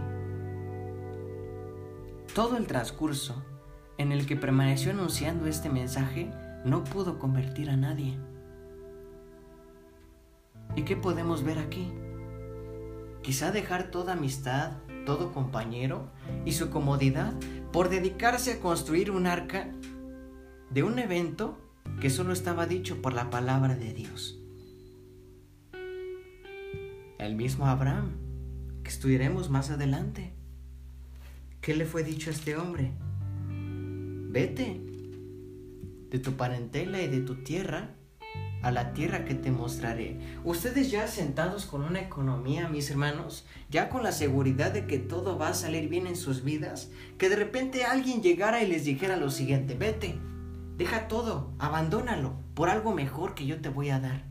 Todo 2.34 2.58
el 2.58 2.66
transcurso 2.66 3.42
en 3.96 4.12
el 4.12 4.26
que 4.26 4.36
permaneció 4.36 4.90
anunciando 4.90 5.46
este 5.46 5.70
mensaje 5.70 6.30
no 6.64 6.84
pudo 6.84 7.18
convertir 7.18 7.70
a 7.70 7.76
nadie. 7.76 8.18
¿Y 10.74 10.82
qué 10.82 10.96
podemos 10.96 11.42
ver 11.42 11.58
aquí? 11.58 11.90
Quizá 13.22 13.50
dejar 13.50 13.90
toda 13.90 14.12
amistad, 14.12 14.72
todo 15.06 15.32
compañero 15.32 16.10
y 16.44 16.52
su 16.52 16.68
comodidad 16.68 17.32
por 17.72 17.88
dedicarse 17.88 18.52
a 18.52 18.60
construir 18.60 19.10
un 19.10 19.26
arca 19.26 19.70
de 20.70 20.82
un 20.82 20.98
evento 20.98 21.58
que 22.00 22.10
solo 22.10 22.32
estaba 22.32 22.66
dicho 22.66 23.00
por 23.00 23.12
la 23.12 23.30
palabra 23.30 23.74
de 23.76 23.92
Dios. 23.92 24.38
El 27.18 27.34
mismo 27.34 27.66
Abraham, 27.66 28.12
que 28.82 28.90
estudiaremos 28.90 29.50
más 29.50 29.70
adelante. 29.70 30.32
¿Qué 31.60 31.74
le 31.74 31.86
fue 31.86 32.04
dicho 32.04 32.30
a 32.30 32.32
este 32.32 32.56
hombre? 32.56 32.92
Vete 34.30 34.80
de 36.10 36.18
tu 36.18 36.34
parentela 36.34 37.00
y 37.02 37.08
de 37.08 37.20
tu 37.20 37.36
tierra 37.36 37.94
a 38.62 38.70
la 38.70 38.92
tierra 38.92 39.24
que 39.24 39.34
te 39.34 39.50
mostraré. 39.50 40.18
Ustedes 40.44 40.90
ya 40.90 41.06
sentados 41.06 41.66
con 41.66 41.82
una 41.82 42.00
economía, 42.00 42.68
mis 42.68 42.90
hermanos, 42.90 43.46
ya 43.70 43.88
con 43.88 44.02
la 44.02 44.12
seguridad 44.12 44.72
de 44.72 44.86
que 44.86 44.98
todo 44.98 45.38
va 45.38 45.48
a 45.48 45.54
salir 45.54 45.88
bien 45.88 46.06
en 46.06 46.16
sus 46.16 46.42
vidas, 46.44 46.90
que 47.18 47.28
de 47.28 47.36
repente 47.36 47.84
alguien 47.84 48.22
llegara 48.22 48.62
y 48.62 48.66
les 48.66 48.84
dijera 48.84 49.16
lo 49.16 49.30
siguiente, 49.30 49.74
vete, 49.74 50.18
deja 50.76 51.08
todo, 51.08 51.52
abandónalo 51.58 52.34
por 52.54 52.70
algo 52.70 52.94
mejor 52.94 53.34
que 53.34 53.46
yo 53.46 53.60
te 53.60 53.68
voy 53.68 53.90
a 53.90 54.00
dar. 54.00 54.24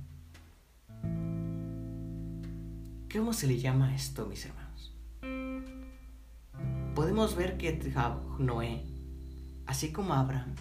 ¿Cómo 3.12 3.34
se 3.34 3.48
le 3.48 3.60
llama 3.60 3.96
esto, 3.96 4.26
mis 4.26 4.46
hermanos? 4.46 4.94
Podemos 6.94 7.36
ver 7.36 7.58
que 7.58 7.80
Noé 8.40 8.96
así 9.66 9.92
como 9.92 10.14
Abraham, 10.14 10.56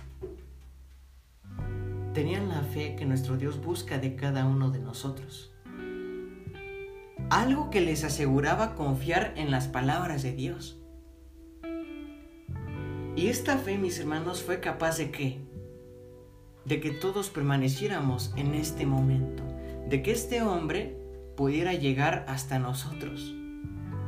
tenían 2.12 2.48
la 2.48 2.62
fe 2.62 2.96
que 2.96 3.04
nuestro 3.04 3.36
Dios 3.36 3.62
busca 3.62 3.98
de 3.98 4.16
cada 4.16 4.46
uno 4.46 4.70
de 4.70 4.78
nosotros. 4.78 5.52
Algo 7.30 7.70
que 7.70 7.80
les 7.80 8.04
aseguraba 8.04 8.74
confiar 8.74 9.32
en 9.36 9.50
las 9.50 9.68
palabras 9.68 10.22
de 10.22 10.32
Dios. 10.32 10.78
Y 13.16 13.28
esta 13.28 13.58
fe, 13.58 13.78
mis 13.78 13.98
hermanos, 13.98 14.42
fue 14.42 14.60
capaz 14.60 14.98
de 14.98 15.10
qué? 15.10 15.40
De 16.64 16.80
que 16.80 16.90
todos 16.90 17.30
permaneciéramos 17.30 18.32
en 18.36 18.54
este 18.54 18.86
momento, 18.86 19.42
de 19.88 20.02
que 20.02 20.12
este 20.12 20.42
hombre 20.42 20.96
pudiera 21.36 21.74
llegar 21.74 22.24
hasta 22.28 22.58
nosotros. 22.58 23.34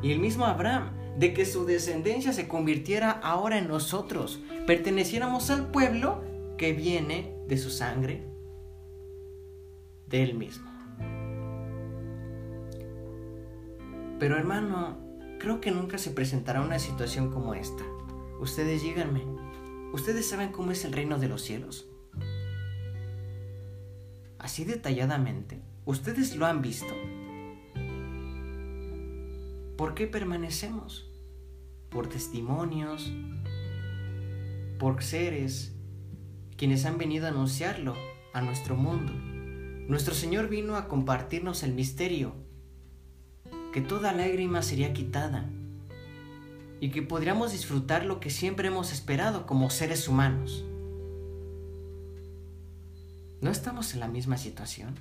Y 0.03 0.13
el 0.13 0.21
mismo 0.21 0.47
Abraham 0.47 0.91
de 1.19 1.33
que 1.33 1.47
su 1.47 1.65
descendencia 1.65 2.33
se 2.33 2.47
convirtiera 2.47 3.11
ahora 3.11 3.59
en 3.59 3.69
nosotros, 3.69 4.43
perteneciéramos 4.67 5.51
al 5.51 5.71
pueblo 5.71 6.23
que 6.59 6.73
viene 6.73 7.35
de 7.49 7.57
su 7.57 7.71
sangre, 7.71 8.23
de 10.09 10.23
él 10.23 10.35
mismo. 10.35 10.71
Pero 14.19 14.37
hermano, 14.37 14.99
creo 15.39 15.61
que 15.61 15.71
nunca 15.71 15.99
se 15.99 16.11
presentará 16.11 16.61
una 16.61 16.79
situación 16.79 17.31
como 17.31 17.55
esta. 17.55 17.85
Ustedes 18.41 18.83
díganme, 18.83 19.25
¿ustedes 19.93 20.29
saben 20.29 20.53
cómo 20.53 20.71
es 20.73 20.85
el 20.85 20.93
reino 20.93 21.19
de 21.19 21.29
los 21.29 21.43
cielos? 21.43 21.89
Así 24.47 24.65
detalladamente, 24.65 25.61
¿ustedes 25.87 26.37
lo 26.37 26.47
han 26.47 26.62
visto? 26.62 26.95
¿Por 29.76 29.95
qué 29.95 30.07
permanecemos? 30.07 31.11
Por 31.91 32.09
testimonios, 32.09 33.12
por 34.79 35.03
seres 35.03 35.75
quienes 36.57 36.85
han 36.85 36.97
venido 36.97 37.26
a 37.26 37.31
anunciarlo 37.31 37.97
a 38.33 38.41
nuestro 38.41 38.76
mundo. 38.76 39.12
Nuestro 39.88 40.15
Señor 40.15 40.49
vino 40.49 40.76
a 40.76 40.87
compartirnos 40.87 41.65
el 41.65 41.75
misterio, 41.75 42.37
que 43.73 43.81
toda 43.81 44.12
lágrima 44.12 44.62
sería 44.62 44.93
quitada 44.93 45.50
y 46.79 46.91
que 46.91 47.03
podríamos 47.03 47.50
disfrutar 47.50 48.07
lo 48.07 48.21
que 48.21 48.31
siempre 48.31 48.69
hemos 48.69 48.93
esperado 48.93 49.45
como 49.45 49.71
seres 49.71 50.07
humanos. 50.07 50.65
¿No 53.43 53.50
estamos 53.50 53.93
en 53.93 54.00
la 54.00 54.09
misma 54.09 54.38
situación? 54.38 54.95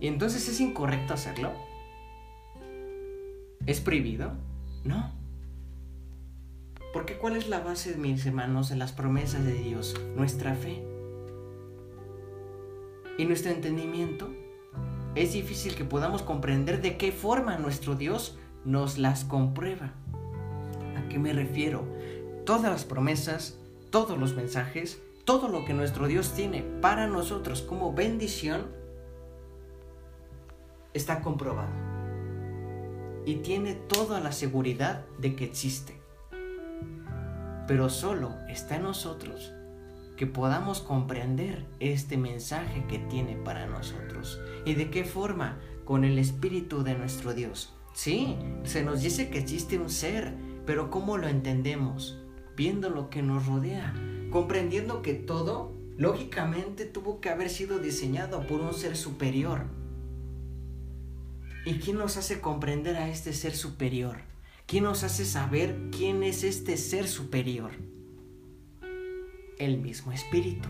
¿Y 0.00 0.06
entonces 0.06 0.46
es 0.48 0.60
incorrecto 0.60 1.14
hacerlo? 1.14 1.50
¿Es 3.64 3.80
prohibido? 3.80 4.32
No. 4.84 5.12
Porque 6.92 7.16
¿cuál 7.16 7.36
es 7.36 7.48
la 7.48 7.60
base, 7.60 7.96
mis 7.96 8.26
hermanos, 8.26 8.68
de 8.68 8.76
las 8.76 8.92
promesas 8.92 9.44
de 9.44 9.54
Dios? 9.54 9.94
Nuestra 10.14 10.54
fe. 10.54 10.84
Y 13.16 13.24
nuestro 13.24 13.50
entendimiento. 13.50 14.28
Es 15.14 15.32
difícil 15.32 15.74
que 15.74 15.84
podamos 15.84 16.22
comprender 16.22 16.82
de 16.82 16.98
qué 16.98 17.12
forma 17.12 17.56
nuestro 17.56 17.94
Dios 17.94 18.36
nos 18.66 18.98
las 18.98 19.24
comprueba. 19.24 19.94
¿A 20.98 21.08
qué 21.08 21.18
me 21.18 21.32
refiero? 21.32 21.86
Todas 22.44 22.70
las 22.70 22.84
promesas, 22.84 23.58
todos 23.90 24.18
los 24.18 24.34
mensajes, 24.34 25.00
todo 25.24 25.48
lo 25.48 25.64
que 25.64 25.74
nuestro 25.74 26.06
Dios 26.06 26.32
tiene 26.34 26.62
para 26.80 27.06
nosotros 27.06 27.62
como 27.62 27.92
bendición 27.92 28.66
está 30.94 31.20
comprobado. 31.20 31.72
Y 33.24 33.36
tiene 33.36 33.74
toda 33.74 34.20
la 34.20 34.32
seguridad 34.32 35.04
de 35.18 35.36
que 35.36 35.44
existe 35.44 36.02
pero 37.66 37.88
solo 37.88 38.34
está 38.48 38.76
en 38.76 38.82
nosotros 38.82 39.52
que 40.16 40.26
podamos 40.26 40.80
comprender 40.80 41.64
este 41.80 42.16
mensaje 42.16 42.84
que 42.86 42.98
tiene 42.98 43.34
para 43.36 43.66
nosotros. 43.66 44.38
¿Y 44.66 44.74
de 44.74 44.90
qué 44.90 45.04
forma? 45.04 45.58
Con 45.84 46.04
el 46.04 46.18
Espíritu 46.18 46.82
de 46.82 46.94
nuestro 46.94 47.32
Dios. 47.34 47.74
Sí, 47.94 48.36
se 48.64 48.84
nos 48.84 49.00
dice 49.02 49.30
que 49.30 49.38
existe 49.38 49.78
un 49.78 49.90
ser, 49.90 50.34
pero 50.66 50.90
¿cómo 50.90 51.16
lo 51.16 51.28
entendemos? 51.28 52.18
Viendo 52.56 52.90
lo 52.90 53.10
que 53.10 53.22
nos 53.22 53.46
rodea, 53.46 53.94
comprendiendo 54.32 55.02
que 55.02 55.14
todo, 55.14 55.72
lógicamente, 55.96 56.86
tuvo 56.86 57.20
que 57.20 57.28
haber 57.28 57.50
sido 57.50 57.78
diseñado 57.78 58.46
por 58.46 58.60
un 58.60 58.74
ser 58.74 58.96
superior. 58.96 59.66
¿Y 61.64 61.74
quién 61.74 61.98
nos 61.98 62.16
hace 62.16 62.40
comprender 62.40 62.96
a 62.96 63.08
este 63.08 63.32
ser 63.32 63.54
superior? 63.54 64.16
¿Quién 64.66 64.84
nos 64.84 65.04
hace 65.04 65.24
saber 65.24 65.90
quién 65.96 66.22
es 66.22 66.42
este 66.42 66.76
ser 66.76 67.06
superior? 67.06 67.70
El 69.58 69.78
mismo 69.78 70.10
Espíritu. 70.12 70.68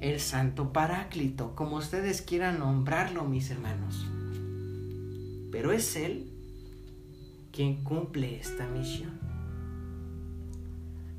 El 0.00 0.20
Santo 0.20 0.72
Paráclito, 0.72 1.56
como 1.56 1.76
ustedes 1.76 2.22
quieran 2.22 2.58
nombrarlo, 2.58 3.24
mis 3.24 3.50
hermanos. 3.50 4.06
Pero 5.50 5.72
es 5.72 5.96
Él 5.96 6.30
quien 7.52 7.82
cumple 7.82 8.38
esta 8.38 8.66
misión. 8.68 9.19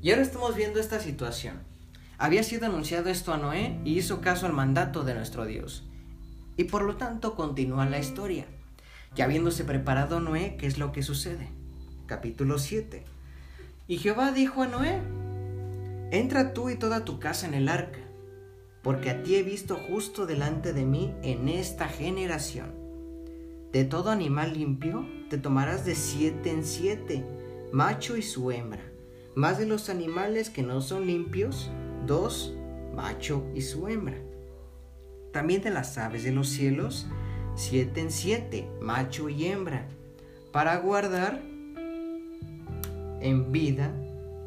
Y 0.02 0.10
ahora 0.10 0.22
estamos 0.22 0.56
viendo 0.56 0.80
esta 0.80 0.98
situación. 0.98 1.60
Había 2.18 2.42
sido 2.42 2.66
anunciado 2.66 3.08
esto 3.08 3.32
a 3.32 3.36
Noé 3.36 3.78
y 3.84 3.96
hizo 3.96 4.20
caso 4.20 4.46
al 4.46 4.52
mandato 4.52 5.04
de 5.04 5.14
nuestro 5.14 5.46
Dios. 5.46 5.84
Y 6.56 6.64
por 6.64 6.82
lo 6.82 6.96
tanto 6.96 7.36
continúa 7.36 7.86
la 7.86 8.00
historia. 8.00 8.46
Ya 9.14 9.26
habiéndose 9.26 9.62
preparado 9.62 10.18
Noé, 10.18 10.56
¿qué 10.58 10.66
es 10.66 10.76
lo 10.76 10.90
que 10.90 11.04
sucede? 11.04 11.50
Capítulo 12.06 12.58
7. 12.58 13.04
Y 13.86 13.98
Jehová 13.98 14.32
dijo 14.32 14.62
a 14.62 14.66
Noé, 14.66 15.00
entra 16.10 16.52
tú 16.52 16.68
y 16.68 16.76
toda 16.76 17.04
tu 17.04 17.20
casa 17.20 17.46
en 17.46 17.54
el 17.54 17.68
arca, 17.68 18.00
porque 18.82 19.08
a 19.08 19.22
ti 19.22 19.36
he 19.36 19.44
visto 19.44 19.76
justo 19.76 20.26
delante 20.26 20.72
de 20.72 20.84
mí 20.84 21.14
en 21.22 21.48
esta 21.48 21.86
generación. 21.86 22.74
De 23.70 23.84
todo 23.84 24.10
animal 24.10 24.54
limpio 24.54 25.06
te 25.30 25.38
tomarás 25.38 25.84
de 25.84 25.94
siete 25.94 26.50
en 26.50 26.64
siete, 26.64 27.24
macho 27.72 28.16
y 28.16 28.22
su 28.22 28.50
hembra, 28.50 28.82
más 29.34 29.58
de 29.58 29.66
los 29.66 29.88
animales 29.88 30.50
que 30.50 30.62
no 30.62 30.80
son 30.80 31.06
limpios, 31.06 31.70
dos, 32.06 32.54
macho 32.94 33.44
y 33.54 33.62
su 33.62 33.88
hembra. 33.88 34.18
También 35.32 35.62
de 35.62 35.70
las 35.70 35.96
aves 35.98 36.24
de 36.24 36.32
los 36.32 36.48
cielos, 36.48 37.06
siete 37.54 38.00
en 38.00 38.10
siete, 38.10 38.68
macho 38.80 39.28
y 39.28 39.46
hembra, 39.46 39.88
para 40.52 40.76
guardar 40.76 41.42
en 43.20 43.52
vida 43.52 43.94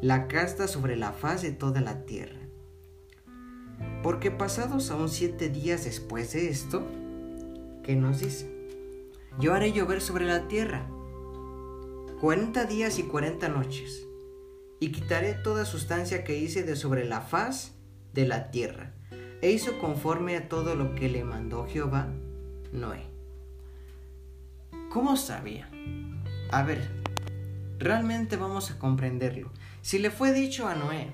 la 0.00 0.28
casta 0.28 0.68
sobre 0.68 0.96
la 0.96 1.12
faz 1.12 1.42
de 1.42 1.50
toda 1.50 1.80
la 1.80 2.04
tierra. 2.04 2.40
Porque 4.02 4.30
pasados 4.30 4.90
aún 4.90 5.08
siete 5.08 5.48
días 5.48 5.84
después 5.84 6.32
de 6.32 6.48
esto, 6.48 6.86
¿qué 7.82 7.96
nos 7.96 8.20
dice? 8.20 8.54
Yo 9.40 9.52
haré 9.52 9.72
llover 9.72 10.00
sobre 10.00 10.26
la 10.26 10.46
tierra 10.48 10.88
cuarenta 12.20 12.64
días 12.64 12.98
y 12.98 13.02
cuarenta 13.02 13.48
noches, 13.48 14.05
y 14.80 14.92
quitaré 14.92 15.34
toda 15.34 15.64
sustancia 15.64 16.24
que 16.24 16.38
hice 16.38 16.62
de 16.62 16.76
sobre 16.76 17.04
la 17.04 17.20
faz 17.20 17.74
de 18.12 18.26
la 18.26 18.50
tierra. 18.50 18.92
E 19.42 19.50
hizo 19.50 19.78
conforme 19.78 20.36
a 20.36 20.48
todo 20.48 20.74
lo 20.74 20.94
que 20.94 21.08
le 21.08 21.24
mandó 21.24 21.66
Jehová 21.66 22.08
Noé. 22.72 23.06
¿Cómo 24.90 25.16
sabía? 25.16 25.70
A 26.50 26.62
ver, 26.62 26.80
realmente 27.78 28.36
vamos 28.36 28.70
a 28.70 28.78
comprenderlo. 28.78 29.52
Si 29.82 29.98
le 29.98 30.10
fue 30.10 30.32
dicho 30.32 30.68
a 30.68 30.74
Noé 30.74 31.12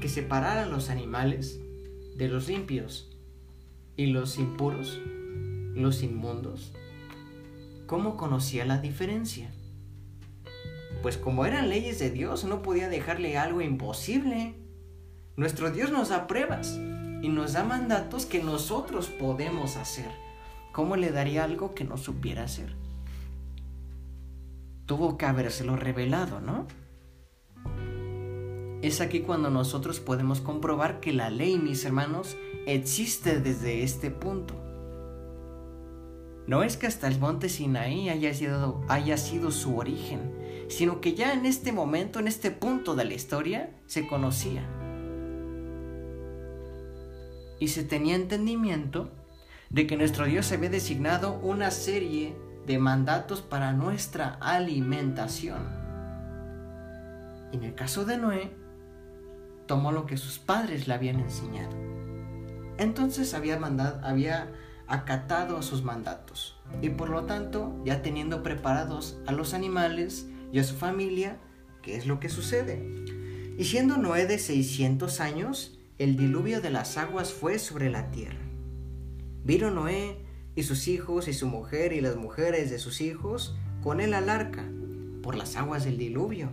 que 0.00 0.08
separara 0.08 0.66
los 0.66 0.90
animales 0.90 1.60
de 2.16 2.28
los 2.28 2.48
limpios 2.48 3.16
y 3.96 4.06
los 4.06 4.38
impuros, 4.38 5.00
los 5.74 6.02
inmundos, 6.02 6.72
¿cómo 7.86 8.16
conocía 8.16 8.64
la 8.64 8.78
diferencia? 8.78 9.50
Pues 11.02 11.16
como 11.16 11.46
eran 11.46 11.68
leyes 11.68 11.98
de 11.98 12.10
Dios, 12.10 12.44
no 12.44 12.62
podía 12.62 12.88
dejarle 12.88 13.38
algo 13.38 13.60
imposible. 13.60 14.54
Nuestro 15.36 15.70
Dios 15.70 15.90
nos 15.90 16.10
da 16.10 16.26
pruebas 16.26 16.78
y 17.22 17.28
nos 17.28 17.54
da 17.54 17.64
mandatos 17.64 18.26
que 18.26 18.42
nosotros 18.42 19.08
podemos 19.08 19.76
hacer. 19.76 20.10
¿Cómo 20.72 20.96
le 20.96 21.10
daría 21.10 21.44
algo 21.44 21.74
que 21.74 21.84
no 21.84 21.96
supiera 21.96 22.44
hacer? 22.44 22.74
Tuvo 24.86 25.16
que 25.16 25.26
habérselo 25.26 25.76
revelado, 25.76 26.40
¿no? 26.40 26.66
Es 28.82 29.00
aquí 29.00 29.20
cuando 29.20 29.50
nosotros 29.50 30.00
podemos 30.00 30.40
comprobar 30.40 31.00
que 31.00 31.12
la 31.12 31.30
ley, 31.30 31.58
mis 31.58 31.84
hermanos, 31.84 32.36
existe 32.66 33.40
desde 33.40 33.82
este 33.82 34.10
punto. 34.10 34.54
No 36.46 36.62
es 36.62 36.76
que 36.76 36.86
hasta 36.86 37.06
el 37.06 37.18
monte 37.18 37.48
Sinaí 37.48 38.08
haya 38.08 38.32
sido, 38.32 38.80
haya 38.88 39.16
sido 39.18 39.50
su 39.50 39.76
origen, 39.76 40.34
sino 40.70 41.00
que 41.00 41.14
ya 41.14 41.32
en 41.34 41.46
este 41.46 41.72
momento, 41.72 42.20
en 42.20 42.28
este 42.28 42.50
punto 42.50 42.94
de 42.94 43.04
la 43.04 43.14
historia, 43.14 43.70
se 43.86 44.06
conocía. 44.06 44.62
Y 47.58 47.68
se 47.68 47.84
tenía 47.84 48.14
entendimiento 48.14 49.10
de 49.68 49.86
que 49.86 49.96
nuestro 49.96 50.24
Dios 50.24 50.50
había 50.52 50.70
designado 50.70 51.34
una 51.40 51.70
serie 51.70 52.34
de 52.66 52.78
mandatos 52.78 53.42
para 53.42 53.72
nuestra 53.72 54.38
alimentación. 54.40 55.58
Y 57.52 57.56
en 57.56 57.64
el 57.64 57.74
caso 57.74 58.04
de 58.04 58.16
Noé, 58.16 58.52
tomó 59.66 59.92
lo 59.92 60.06
que 60.06 60.16
sus 60.16 60.38
padres 60.38 60.86
le 60.88 60.94
habían 60.94 61.20
enseñado. 61.20 61.76
Entonces 62.78 63.34
había, 63.34 63.58
mandado, 63.58 64.00
había 64.06 64.48
acatado 64.86 65.58
a 65.58 65.62
sus 65.62 65.82
mandatos 65.82 66.56
y 66.80 66.90
por 66.90 67.10
lo 67.10 67.24
tanto, 67.24 67.80
ya 67.84 68.02
teniendo 68.02 68.42
preparados 68.42 69.18
a 69.26 69.32
los 69.32 69.52
animales 69.52 70.26
y 70.52 70.58
a 70.58 70.64
su 70.64 70.76
familia, 70.76 71.38
¿qué 71.82 71.96
es 71.96 72.06
lo 72.06 72.20
que 72.20 72.28
sucede? 72.28 72.82
Y 73.58 73.64
siendo 73.64 73.96
Noé 73.96 74.26
de 74.26 74.38
600 74.38 75.20
años, 75.20 75.78
el 75.98 76.16
diluvio 76.16 76.60
de 76.60 76.70
las 76.70 76.96
aguas 76.96 77.32
fue 77.32 77.58
sobre 77.58 77.90
la 77.90 78.10
tierra. 78.10 78.40
Vino 79.44 79.70
Noé 79.70 80.16
y 80.54 80.62
sus 80.62 80.88
hijos 80.88 81.28
y 81.28 81.32
su 81.32 81.46
mujer 81.46 81.92
y 81.92 82.00
las 82.00 82.16
mujeres 82.16 82.70
de 82.70 82.78
sus 82.78 83.00
hijos 83.00 83.56
con 83.82 84.00
él 84.00 84.14
al 84.14 84.28
arca 84.28 84.64
por 85.22 85.34
las 85.36 85.56
aguas 85.56 85.84
del 85.84 85.98
diluvio. 85.98 86.50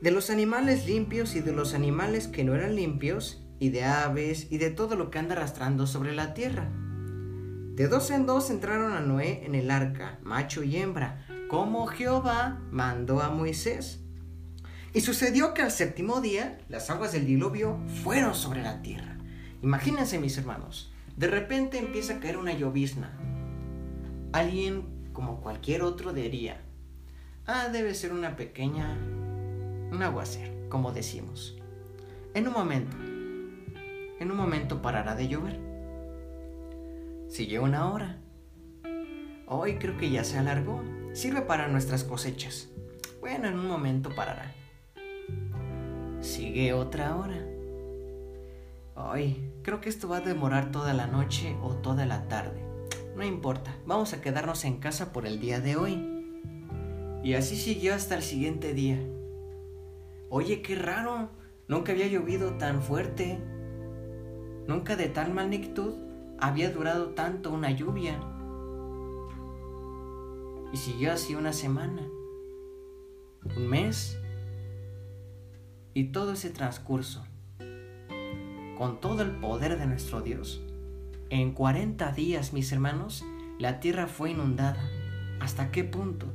de 0.00 0.10
los 0.10 0.28
animales 0.28 0.86
limpios 0.86 1.34
y 1.34 1.40
de 1.40 1.52
los 1.52 1.72
animales 1.72 2.28
que 2.28 2.44
no 2.44 2.54
eran 2.54 2.76
limpios, 2.76 3.44
y 3.58 3.70
de 3.70 3.84
aves 3.84 4.48
y 4.50 4.58
de 4.58 4.70
todo 4.70 4.96
lo 4.96 5.10
que 5.10 5.18
anda 5.18 5.34
arrastrando 5.34 5.86
sobre 5.86 6.14
la 6.14 6.34
tierra. 6.34 6.70
De 7.74 7.88
dos 7.88 8.10
en 8.10 8.26
dos 8.26 8.50
entraron 8.50 8.92
a 8.92 9.00
Noé 9.00 9.44
en 9.44 9.54
el 9.54 9.70
arca, 9.70 10.18
macho 10.22 10.62
y 10.62 10.76
hembra, 10.76 11.26
como 11.48 11.86
Jehová 11.86 12.60
mandó 12.70 13.20
a 13.20 13.30
Moisés. 13.30 14.00
Y 14.92 15.00
sucedió 15.00 15.54
que 15.54 15.62
al 15.62 15.70
séptimo 15.70 16.20
día 16.20 16.58
las 16.68 16.88
aguas 16.90 17.12
del 17.12 17.26
diluvio 17.26 17.78
fueron 18.02 18.34
sobre 18.34 18.62
la 18.62 18.80
tierra. 18.80 19.18
Imagínense 19.62 20.18
mis 20.18 20.38
hermanos, 20.38 20.92
de 21.16 21.26
repente 21.26 21.78
empieza 21.78 22.14
a 22.14 22.20
caer 22.20 22.36
una 22.36 22.52
llovizna. 22.52 23.12
Alguien, 24.32 24.84
como 25.12 25.40
cualquier 25.40 25.82
otro, 25.82 26.12
diría, 26.12 26.60
ah, 27.46 27.68
debe 27.68 27.94
ser 27.94 28.12
una 28.12 28.36
pequeña, 28.36 28.96
un 29.90 30.00
aguacero, 30.02 30.52
como 30.68 30.92
decimos. 30.92 31.56
En 32.34 32.46
un 32.46 32.52
momento, 32.52 32.96
en 32.96 34.30
un 34.30 34.36
momento 34.36 34.82
parará 34.82 35.14
de 35.14 35.28
llover. 35.28 35.58
Sigue 37.28 37.58
una 37.58 37.90
hora. 37.92 38.18
Hoy 39.46 39.76
creo 39.76 39.96
que 39.96 40.10
ya 40.10 40.24
se 40.24 40.38
alargó. 40.38 40.82
Sirve 41.14 41.42
para 41.42 41.68
nuestras 41.68 42.02
cosechas. 42.02 42.68
Bueno, 43.20 43.46
en 43.46 43.56
un 43.56 43.68
momento 43.68 44.10
parará. 44.16 44.52
Sigue 46.20 46.72
otra 46.72 47.14
hora. 47.14 47.40
Hoy 48.96 49.52
creo 49.62 49.80
que 49.80 49.90
esto 49.90 50.08
va 50.08 50.16
a 50.16 50.22
demorar 50.22 50.72
toda 50.72 50.92
la 50.92 51.06
noche 51.06 51.56
o 51.62 51.76
toda 51.76 52.04
la 52.04 52.26
tarde. 52.26 52.60
No 53.14 53.22
importa, 53.22 53.76
vamos 53.86 54.12
a 54.12 54.20
quedarnos 54.20 54.64
en 54.64 54.78
casa 54.78 55.12
por 55.12 55.24
el 55.24 55.38
día 55.38 55.60
de 55.60 55.76
hoy. 55.76 56.34
Y 57.22 57.34
así 57.34 57.54
siguió 57.56 57.94
hasta 57.94 58.16
el 58.16 58.22
siguiente 58.24 58.74
día. 58.74 58.98
Oye, 60.30 60.62
qué 60.62 60.74
raro. 60.74 61.30
Nunca 61.68 61.92
había 61.92 62.08
llovido 62.08 62.54
tan 62.54 62.82
fuerte. 62.82 63.38
Nunca 64.66 64.96
de 64.96 65.06
tal 65.06 65.32
magnitud 65.32 65.94
había 66.40 66.72
durado 66.72 67.10
tanto 67.10 67.52
una 67.52 67.70
lluvia. 67.70 68.18
Y 70.74 70.76
siguió 70.76 71.12
así 71.12 71.36
una 71.36 71.52
semana, 71.52 72.02
un 73.56 73.68
mes, 73.68 74.18
y 75.94 76.06
todo 76.06 76.32
ese 76.32 76.50
transcurso, 76.50 77.24
con 78.76 78.98
todo 79.00 79.22
el 79.22 79.30
poder 79.36 79.78
de 79.78 79.86
nuestro 79.86 80.20
Dios. 80.20 80.64
En 81.30 81.52
40 81.52 82.10
días, 82.10 82.52
mis 82.52 82.72
hermanos, 82.72 83.24
la 83.60 83.78
tierra 83.78 84.08
fue 84.08 84.32
inundada. 84.32 84.90
¿Hasta 85.38 85.70
qué 85.70 85.84
punto? 85.84 86.26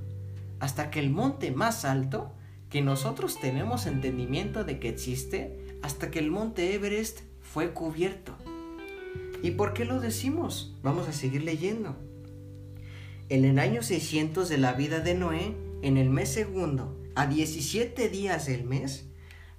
Hasta 0.61 0.89
que 0.89 1.01
el 1.01 1.09
monte 1.09 1.51
más 1.51 1.83
alto, 1.83 2.31
que 2.69 2.81
nosotros 2.81 3.41
tenemos 3.41 3.87
entendimiento 3.87 4.63
de 4.63 4.79
que 4.79 4.87
existe, 4.87 5.77
hasta 5.81 6.11
que 6.11 6.19
el 6.19 6.31
monte 6.31 6.73
Everest 6.75 7.23
fue 7.41 7.73
cubierto. 7.73 8.37
¿Y 9.43 9.51
por 9.51 9.73
qué 9.73 9.83
lo 9.83 9.99
decimos? 9.99 10.77
Vamos 10.81 11.09
a 11.09 11.11
seguir 11.11 11.43
leyendo. 11.43 12.08
En 13.29 13.45
el 13.45 13.59
año 13.59 13.83
600 13.83 14.49
de 14.49 14.57
la 14.57 14.73
vida 14.73 15.01
de 15.01 15.13
Noé, 15.13 15.55
en 15.83 15.97
el 15.97 16.09
mes 16.09 16.29
segundo, 16.29 16.99
a 17.13 17.27
17 17.27 18.09
días 18.09 18.47
del 18.47 18.63
mes, 18.63 19.05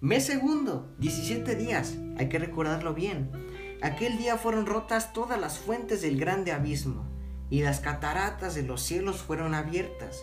mes 0.00 0.26
segundo, 0.26 0.92
17 0.98 1.54
días, 1.54 1.94
hay 2.18 2.28
que 2.28 2.40
recordarlo 2.40 2.94
bien, 2.94 3.30
aquel 3.80 4.18
día 4.18 4.36
fueron 4.36 4.66
rotas 4.66 5.12
todas 5.12 5.40
las 5.40 5.60
fuentes 5.60 6.02
del 6.02 6.18
grande 6.18 6.50
abismo, 6.50 7.08
y 7.48 7.62
las 7.62 7.78
cataratas 7.78 8.56
de 8.56 8.64
los 8.64 8.82
cielos 8.82 9.18
fueron 9.18 9.54
abiertas, 9.54 10.20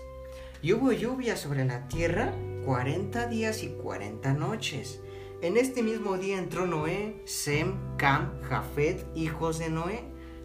y 0.62 0.74
hubo 0.74 0.92
lluvia 0.92 1.38
sobre 1.38 1.64
la 1.64 1.88
tierra 1.88 2.36
40 2.66 3.28
días 3.28 3.64
y 3.64 3.70
40 3.70 4.34
noches, 4.34 5.00
en 5.42 5.56
este 5.56 5.84
mismo 5.84 6.18
día 6.18 6.38
entró 6.38 6.68
Noé, 6.68 7.22
Sem, 7.24 7.78
Cam, 7.96 8.42
Jafet, 8.42 9.06
hijos 9.16 9.58
de 9.58 9.70
Noé, 9.70 10.04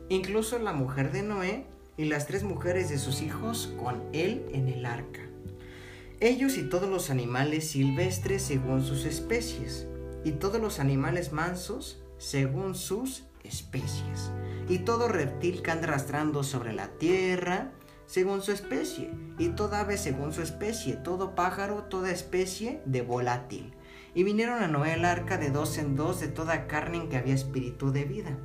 incluso 0.09 0.61
la 0.61 0.73
mujer 0.73 1.11
de 1.11 1.23
Noé 1.23 1.72
y 1.97 2.07
las 2.07 2.27
tres 2.27 2.43
mujeres 2.45 2.89
de 2.89 2.99
sus 2.99 3.23
hijos 3.23 3.75
con 3.79 4.03
él 4.13 4.47
en 4.53 4.69
el 4.69 4.87
arca. 4.87 5.21
Ellos 6.21 6.57
y 6.57 6.69
todos 6.69 6.89
los 6.89 7.11
animales 7.11 7.69
silvestres 7.69 8.43
según 8.43 8.83
sus 8.85 9.05
especies, 9.05 9.87
y 10.25 10.33
todos 10.33 10.61
los 10.61 10.79
animales 10.79 11.33
mansos 11.33 12.03
según 12.19 12.75
sus 12.75 13.25
especies, 13.43 14.31
y 14.69 14.79
todo 14.79 15.09
reptil 15.09 15.63
que 15.63 15.71
anda 15.73 15.89
arrastrando 15.89 16.45
sobre 16.45 16.73
la 16.73 16.89
tierra 16.99 17.73
según 18.07 18.43
su 18.43 18.53
especie, 18.53 19.11
y 19.39 19.49
toda 19.51 19.81
ave 19.81 19.97
según 19.97 20.33
su 20.33 20.43
especie, 20.43 20.95
todo 20.95 21.35
pájaro, 21.35 21.85
toda 21.85 22.11
especie 22.11 22.83
de 22.85 23.03
volátil 23.03 23.75
y 24.15 24.25
vinieron 24.25 24.63
a 24.63 24.69
Noé 24.69 24.95
el 24.95 25.05
arca 25.05 25.39
de 25.39 25.51
dos 25.51 25.79
en 25.79 25.97
dos 25.97 26.21
de 26.21 26.29
toda 26.29 26.67
carne 26.67 26.99
en 26.99 27.09
que 27.09 27.17
había 27.17 27.35
espíritu 27.35 27.93
de 27.93 28.05
vida. 28.05 28.39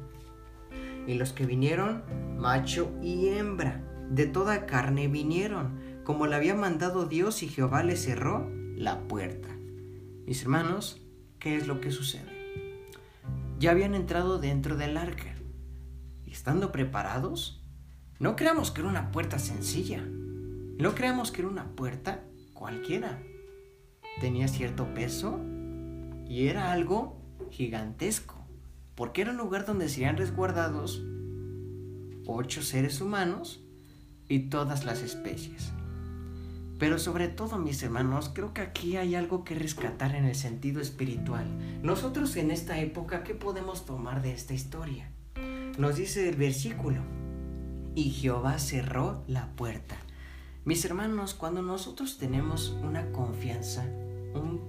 Y 1.07 1.15
los 1.15 1.33
que 1.33 1.45
vinieron, 1.45 2.03
macho 2.37 2.91
y 3.01 3.29
hembra, 3.29 3.83
de 4.11 4.27
toda 4.27 4.65
carne 4.65 5.07
vinieron, 5.07 5.79
como 6.03 6.27
le 6.27 6.35
había 6.35 6.53
mandado 6.53 7.05
Dios 7.05 7.41
y 7.41 7.47
Jehová 7.47 7.81
le 7.81 7.95
cerró 7.95 8.49
la 8.75 9.07
puerta. 9.07 9.47
Mis 10.25 10.41
hermanos, 10.41 11.01
¿qué 11.39 11.55
es 11.55 11.67
lo 11.67 11.81
que 11.81 11.91
sucede? 11.91 12.85
Ya 13.59 13.71
habían 13.71 13.95
entrado 13.95 14.37
dentro 14.37 14.77
del 14.77 14.97
arca. 14.97 15.33
Y 16.25 16.31
estando 16.31 16.71
preparados, 16.71 17.65
no 18.19 18.35
creamos 18.35 18.71
que 18.71 18.81
era 18.81 18.89
una 18.89 19.11
puerta 19.11 19.39
sencilla. 19.39 20.03
No 20.03 20.93
creamos 20.93 21.31
que 21.31 21.41
era 21.41 21.49
una 21.49 21.75
puerta 21.75 22.23
cualquiera. 22.53 23.21
Tenía 24.19 24.47
cierto 24.47 24.93
peso 24.93 25.39
y 26.27 26.47
era 26.47 26.71
algo 26.71 27.21
gigantesco, 27.51 28.36
porque 28.97 29.21
era 29.21 29.29
un 29.29 29.37
lugar 29.37 29.63
donde 29.65 29.87
serían 29.89 30.17
resguardados 30.17 31.03
ocho 32.25 32.63
seres 32.63 32.99
humanos 32.99 33.63
y 34.27 34.49
todas 34.49 34.85
las 34.85 35.03
especies. 35.03 35.71
Pero 36.79 36.97
sobre 36.97 37.27
todo, 37.27 37.59
mis 37.59 37.81
hermanos, 37.83 38.31
creo 38.33 38.55
que 38.55 38.61
aquí 38.61 38.97
hay 38.97 39.13
algo 39.13 39.43
que 39.43 39.53
rescatar 39.53 40.15
en 40.15 40.25
el 40.25 40.33
sentido 40.33 40.81
espiritual. 40.81 41.45
Nosotros 41.83 42.35
en 42.37 42.49
esta 42.49 42.79
época, 42.79 43.23
¿qué 43.23 43.35
podemos 43.35 43.85
tomar 43.85 44.23
de 44.23 44.33
esta 44.33 44.55
historia? 44.55 45.11
Nos 45.77 45.95
dice 45.95 46.27
el 46.27 46.35
versículo, 46.35 47.01
y 47.93 48.09
Jehová 48.09 48.57
cerró 48.57 49.23
la 49.27 49.51
puerta. 49.55 49.95
Mis 50.65 50.83
hermanos, 50.85 51.35
cuando 51.35 51.61
nosotros 51.61 52.17
tenemos 52.17 52.75
una 52.81 53.11
confianza, 53.11 53.85
un 54.33 54.59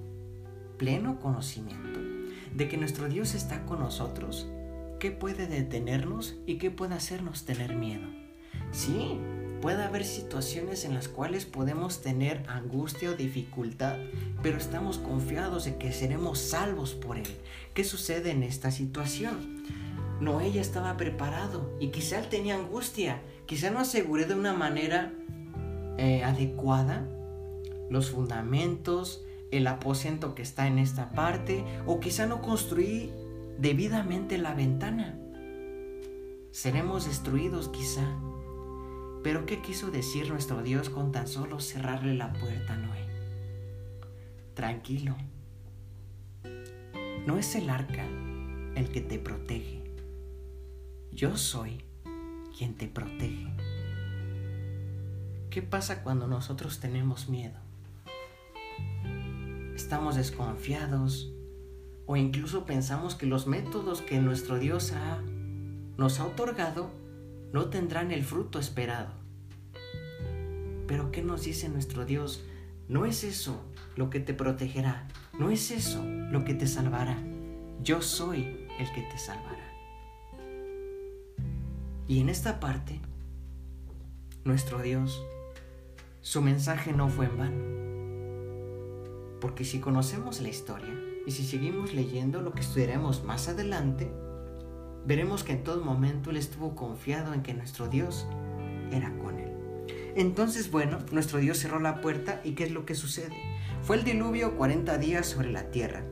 pleno 0.76 1.18
conocimiento 1.18 2.07
de 2.54 2.68
que 2.68 2.76
nuestro 2.76 3.08
Dios 3.08 3.34
está 3.34 3.64
con 3.66 3.80
nosotros, 3.80 4.48
¿qué 4.98 5.10
puede 5.10 5.46
detenernos 5.46 6.36
y 6.46 6.56
qué 6.56 6.70
puede 6.70 6.94
hacernos 6.94 7.44
tener 7.44 7.74
miedo? 7.74 8.06
Sí, 8.72 9.18
puede 9.60 9.82
haber 9.82 10.04
situaciones 10.04 10.84
en 10.84 10.94
las 10.94 11.08
cuales 11.08 11.44
podemos 11.46 12.00
tener 12.02 12.44
angustia 12.48 13.10
o 13.10 13.14
dificultad, 13.14 13.96
pero 14.42 14.58
estamos 14.58 14.98
confiados 14.98 15.64
de 15.64 15.76
que 15.76 15.92
seremos 15.92 16.38
salvos 16.38 16.94
por 16.94 17.16
Él. 17.16 17.28
¿Qué 17.74 17.84
sucede 17.84 18.30
en 18.30 18.42
esta 18.42 18.70
situación? 18.70 19.64
Noé 20.20 20.50
ya 20.50 20.60
estaba 20.60 20.96
preparado 20.96 21.70
y 21.78 21.88
quizá 21.88 22.18
él 22.18 22.28
tenía 22.28 22.56
angustia, 22.56 23.22
quizá 23.46 23.70
no 23.70 23.78
aseguré 23.78 24.24
de 24.26 24.34
una 24.34 24.52
manera 24.52 25.12
eh, 25.96 26.24
adecuada 26.24 27.06
los 27.88 28.10
fundamentos, 28.10 29.22
el 29.50 29.66
aposento 29.66 30.34
que 30.34 30.42
está 30.42 30.66
en 30.66 30.78
esta 30.78 31.10
parte 31.10 31.64
o 31.86 32.00
quizá 32.00 32.26
no 32.26 32.42
construí 32.42 33.12
debidamente 33.58 34.38
la 34.38 34.54
ventana. 34.54 35.18
Seremos 36.50 37.06
destruidos 37.06 37.68
quizá. 37.68 38.06
Pero 39.22 39.46
¿qué 39.46 39.60
quiso 39.60 39.90
decir 39.90 40.30
nuestro 40.30 40.62
Dios 40.62 40.90
con 40.90 41.12
tan 41.12 41.26
solo 41.26 41.60
cerrarle 41.60 42.14
la 42.14 42.32
puerta 42.32 42.74
a 42.74 42.76
Noé? 42.76 43.06
Tranquilo. 44.54 45.16
No 47.26 47.36
es 47.36 47.54
el 47.56 47.68
arca 47.68 48.06
el 48.74 48.90
que 48.90 49.00
te 49.00 49.18
protege. 49.18 49.82
Yo 51.12 51.36
soy 51.36 51.84
quien 52.56 52.74
te 52.74 52.86
protege. 52.86 53.48
¿Qué 55.50 55.62
pasa 55.62 56.02
cuando 56.02 56.28
nosotros 56.28 56.78
tenemos 56.78 57.28
miedo? 57.28 57.58
Estamos 59.78 60.16
desconfiados 60.16 61.32
o 62.04 62.16
incluso 62.16 62.66
pensamos 62.66 63.14
que 63.14 63.26
los 63.26 63.46
métodos 63.46 64.02
que 64.02 64.18
nuestro 64.18 64.58
Dios 64.58 64.92
nos 65.96 66.18
ha 66.18 66.24
otorgado 66.24 66.90
no 67.52 67.66
tendrán 67.66 68.10
el 68.10 68.24
fruto 68.24 68.58
esperado. 68.58 69.12
Pero 70.88 71.12
¿qué 71.12 71.22
nos 71.22 71.44
dice 71.44 71.68
nuestro 71.68 72.04
Dios? 72.04 72.42
No 72.88 73.06
es 73.06 73.22
eso 73.22 73.62
lo 73.94 74.10
que 74.10 74.18
te 74.18 74.34
protegerá, 74.34 75.06
no 75.38 75.48
es 75.48 75.70
eso 75.70 76.04
lo 76.04 76.44
que 76.44 76.54
te 76.54 76.66
salvará. 76.66 77.16
Yo 77.80 78.02
soy 78.02 78.66
el 78.80 78.92
que 78.92 79.02
te 79.02 79.16
salvará. 79.16 79.72
Y 82.08 82.18
en 82.18 82.30
esta 82.30 82.58
parte, 82.58 83.00
nuestro 84.44 84.82
Dios, 84.82 85.22
su 86.20 86.42
mensaje 86.42 86.92
no 86.92 87.08
fue 87.08 87.26
en 87.26 87.38
vano 87.38 87.77
Porque 89.40 89.64
si 89.64 89.80
conocemos 89.80 90.40
la 90.40 90.48
historia 90.48 90.94
y 91.26 91.30
si 91.30 91.44
seguimos 91.44 91.94
leyendo 91.94 92.42
lo 92.42 92.52
que 92.52 92.60
estudiaremos 92.60 93.24
más 93.24 93.48
adelante, 93.48 94.10
veremos 95.06 95.44
que 95.44 95.52
en 95.52 95.64
todo 95.64 95.82
momento 95.84 96.30
Él 96.30 96.36
estuvo 96.36 96.74
confiado 96.74 97.34
en 97.34 97.42
que 97.42 97.54
nuestro 97.54 97.88
Dios 97.88 98.26
era 98.90 99.16
con 99.18 99.38
Él. 99.38 99.52
Entonces, 100.16 100.70
bueno, 100.70 100.98
nuestro 101.12 101.38
Dios 101.38 101.58
cerró 101.58 101.78
la 101.78 102.00
puerta 102.00 102.40
y 102.44 102.52
¿qué 102.52 102.64
es 102.64 102.72
lo 102.72 102.84
que 102.84 102.94
sucede? 102.94 103.36
Fue 103.82 103.96
el 103.96 104.04
diluvio 104.04 104.56
40 104.56 104.98
días 104.98 105.26
sobre 105.26 105.52
la 105.52 105.70
tierra. 105.70 106.02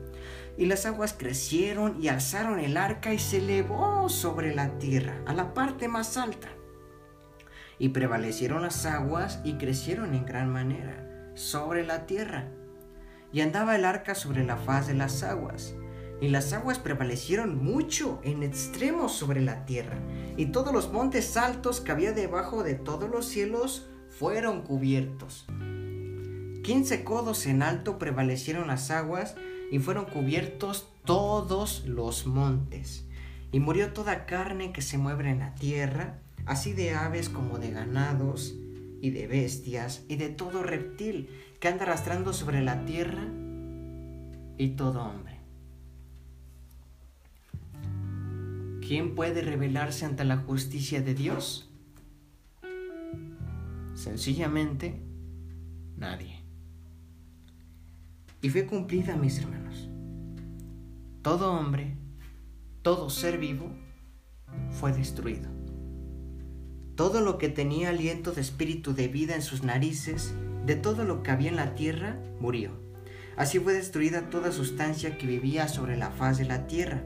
Y 0.57 0.65
las 0.65 0.85
aguas 0.85 1.13
crecieron 1.13 2.01
y 2.01 2.07
alzaron 2.07 2.59
el 2.59 2.77
arca 2.77 3.13
y 3.13 3.19
se 3.19 3.37
elevó 3.37 4.09
sobre 4.09 4.55
la 4.55 4.79
tierra, 4.79 5.21
a 5.27 5.33
la 5.33 5.53
parte 5.53 5.87
más 5.87 6.17
alta. 6.17 6.47
Y 7.77 7.89
prevalecieron 7.89 8.63
las 8.63 8.85
aguas 8.85 9.39
y 9.43 9.53
crecieron 9.57 10.15
en 10.15 10.25
gran 10.25 10.51
manera 10.51 11.31
sobre 11.35 11.85
la 11.85 12.07
tierra. 12.07 12.49
Y 13.31 13.41
andaba 13.41 13.75
el 13.75 13.85
arca 13.85 14.15
sobre 14.15 14.43
la 14.43 14.57
faz 14.57 14.87
de 14.87 14.93
las 14.93 15.23
aguas. 15.23 15.75
Y 16.19 16.29
las 16.29 16.53
aguas 16.53 16.79
prevalecieron 16.79 17.63
mucho 17.63 18.19
en 18.23 18.41
extremo 18.43 19.09
sobre 19.09 19.41
la 19.41 19.65
tierra. 19.65 19.97
Y 20.35 20.47
todos 20.47 20.73
los 20.73 20.91
montes 20.91 21.37
altos 21.37 21.81
que 21.81 21.91
había 21.91 22.11
debajo 22.11 22.63
de 22.63 22.73
todos 22.73 23.09
los 23.09 23.25
cielos 23.25 23.87
fueron 24.09 24.61
cubiertos. 24.61 25.45
Quince 26.63 27.03
codos 27.03 27.45
en 27.45 27.61
alto 27.61 27.97
prevalecieron 27.97 28.67
las 28.67 28.91
aguas 28.91 29.35
y 29.71 29.79
fueron 29.79 30.05
cubiertos 30.05 30.89
todos 31.05 31.85
los 31.85 32.25
montes. 32.25 33.05
Y 33.51 33.59
murió 33.59 33.93
toda 33.93 34.25
carne 34.25 34.73
que 34.73 34.81
se 34.81 34.97
mueve 34.97 35.29
en 35.29 35.39
la 35.39 35.55
tierra, 35.55 36.19
así 36.45 36.73
de 36.73 36.93
aves 36.93 37.29
como 37.29 37.59
de 37.59 37.71
ganados, 37.71 38.55
y 38.99 39.11
de 39.11 39.27
bestias, 39.27 40.03
y 40.07 40.15
de 40.15 40.29
todo 40.29 40.63
reptil 40.63 41.29
que 41.59 41.67
anda 41.67 41.83
arrastrando 41.83 42.33
sobre 42.33 42.61
la 42.61 42.85
tierra, 42.85 43.25
y 44.59 44.69
todo 44.69 45.03
hombre. 45.03 45.39
¿Quién 48.81 49.15
puede 49.15 49.41
rebelarse 49.41 50.05
ante 50.05 50.23
la 50.23 50.37
justicia 50.37 51.01
de 51.01 51.13
Dios? 51.13 51.69
Sencillamente, 53.93 55.01
nadie 55.97 56.47
y 58.41 58.49
fue 58.49 58.65
cumplida, 58.65 59.15
mis 59.15 59.39
hermanos. 59.39 59.89
Todo 61.21 61.51
hombre, 61.53 61.97
todo 62.81 63.09
ser 63.09 63.37
vivo 63.37 63.69
fue 64.71 64.93
destruido. 64.93 65.49
Todo 66.95 67.21
lo 67.21 67.37
que 67.37 67.49
tenía 67.49 67.89
aliento 67.89 68.31
de 68.31 68.41
espíritu 68.41 68.93
de 68.93 69.07
vida 69.07 69.35
en 69.35 69.41
sus 69.41 69.63
narices, 69.63 70.33
de 70.67 70.75
todo 70.75 71.03
lo 71.05 71.23
que 71.23 71.31
había 71.31 71.49
en 71.49 71.55
la 71.55 71.73
tierra, 71.73 72.19
murió. 72.39 72.71
Así 73.35 73.57
fue 73.57 73.73
destruida 73.73 74.29
toda 74.29 74.51
sustancia 74.51 75.17
que 75.17 75.25
vivía 75.25 75.67
sobre 75.67 75.97
la 75.97 76.11
faz 76.11 76.37
de 76.37 76.45
la 76.45 76.67
tierra, 76.67 77.03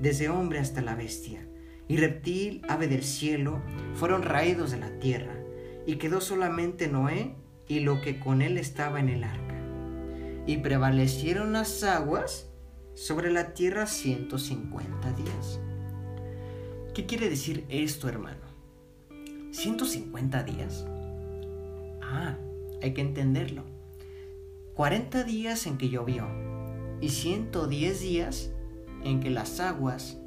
desde 0.00 0.28
hombre 0.28 0.58
hasta 0.58 0.80
la 0.80 0.96
bestia. 0.96 1.46
Y 1.86 1.98
reptil, 1.98 2.62
ave 2.68 2.88
del 2.88 3.04
cielo, 3.04 3.60
fueron 3.94 4.22
raídos 4.22 4.70
de 4.70 4.78
la 4.78 4.98
tierra, 4.98 5.34
y 5.86 5.96
quedó 5.96 6.20
solamente 6.20 6.88
Noé 6.88 7.36
y 7.68 7.80
lo 7.80 8.00
que 8.00 8.18
con 8.18 8.42
él 8.42 8.58
estaba 8.58 8.98
en 8.98 9.08
el 9.08 9.24
arca 9.24 9.52
y 10.46 10.56
prevalecieron 10.58 11.52
las 11.52 11.84
aguas 11.84 12.48
sobre 12.94 13.30
la 13.30 13.54
tierra 13.54 13.86
150 13.86 15.12
días. 15.12 15.60
¿Qué 16.94 17.06
quiere 17.06 17.30
decir 17.30 17.64
esto, 17.68 18.08
hermano? 18.08 18.40
¿150 19.52 20.44
días? 20.44 20.86
Ah, 22.02 22.36
hay 22.82 22.94
que 22.94 23.00
entenderlo. 23.00 23.64
40 24.74 25.24
días 25.24 25.66
en 25.66 25.78
que 25.78 25.88
llovió 25.88 26.26
y 27.00 27.10
110 27.10 28.00
días 28.00 28.50
en 29.04 29.20
que 29.20 29.30
las 29.30 29.60
aguas 29.60 30.18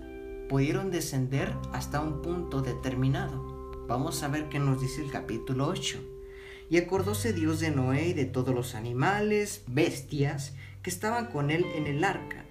pudieron 0.50 0.92
descender 0.92 1.54
hasta 1.74 2.02
un 2.02 2.22
punto 2.22 2.62
determinado. 2.62 3.44
Vamos 3.88 4.22
a 4.24 4.28
ver 4.28 4.50
qué 4.50 4.60
nos 4.60 4.82
dice 4.82 5.04
el 5.04 5.12
capítulo 5.12 5.68
8. 5.68 6.00
Y 6.70 6.78
acordóse 6.78 7.34
Dios 7.34 7.60
de 7.60 7.72
Noé 7.72 8.10
y 8.10 8.14
de 8.14 8.26
todos 8.26 8.54
los 8.54 8.76
animales, 8.76 9.64
bestias, 9.68 10.54
que 10.82 10.90
estaban 10.90 11.28
con 11.28 11.52
él 11.52 11.66
en 11.76 11.88
el 11.88 12.04
arca. 12.04 12.46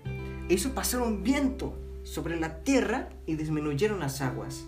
E 0.49 0.55
hizo 0.55 0.75
pasar 0.75 1.01
un 1.03 1.23
viento 1.23 1.77
sobre 2.05 2.39
la 2.39 2.63
tierra 2.63 3.11
y 3.27 3.35
disminuyeron 3.35 4.01
las 4.01 4.21
aguas. 4.21 4.67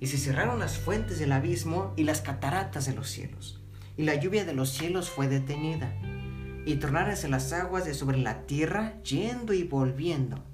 Y 0.00 0.08
se 0.08 0.18
cerraron 0.18 0.58
las 0.58 0.78
fuentes 0.78 1.18
del 1.18 1.32
abismo 1.32 1.92
y 1.96 2.04
las 2.04 2.20
cataratas 2.20 2.86
de 2.86 2.94
los 2.94 3.08
cielos. 3.08 3.55
Y 3.96 4.04
la 4.04 4.14
lluvia 4.14 4.44
de 4.44 4.54
los 4.54 4.70
cielos 4.70 5.10
fue 5.10 5.28
detenida. 5.28 5.94
Y 6.64 6.76
tornáronse 6.76 7.28
las 7.28 7.52
aguas 7.52 7.84
de 7.84 7.94
sobre 7.94 8.18
la 8.18 8.46
tierra, 8.46 9.00
yendo 9.02 9.52
y 9.52 9.62
volviendo. 9.62 10.44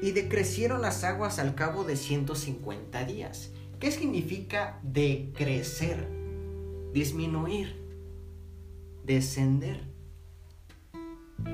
Y 0.00 0.12
decrecieron 0.12 0.82
las 0.82 1.04
aguas 1.04 1.38
al 1.38 1.54
cabo 1.54 1.84
de 1.84 1.96
150 1.96 3.04
días. 3.04 3.50
¿Qué 3.78 3.90
significa 3.90 4.80
decrecer? 4.82 6.18
disminuir, 6.92 7.76
descender. 9.04 9.80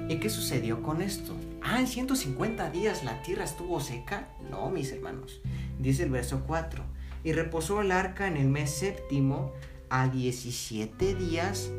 ¿Y 0.08 0.16
qué 0.16 0.30
sucedió 0.30 0.82
con 0.82 1.02
esto? 1.02 1.34
Ah, 1.62 1.80
en 1.80 1.86
150 1.86 2.70
días 2.70 3.04
la 3.04 3.22
tierra 3.22 3.44
estuvo 3.44 3.80
seca. 3.80 4.28
No, 4.50 4.70
mis 4.70 4.92
hermanos. 4.92 5.40
Dice 5.78 6.04
el 6.04 6.10
verso 6.10 6.44
4. 6.46 6.82
Y 7.22 7.32
reposó 7.32 7.80
el 7.80 7.92
arca 7.92 8.26
en 8.26 8.36
el 8.36 8.48
mes 8.48 8.70
séptimo 8.70 9.52
a 9.94 10.08
17 10.08 11.14
días 11.14 11.70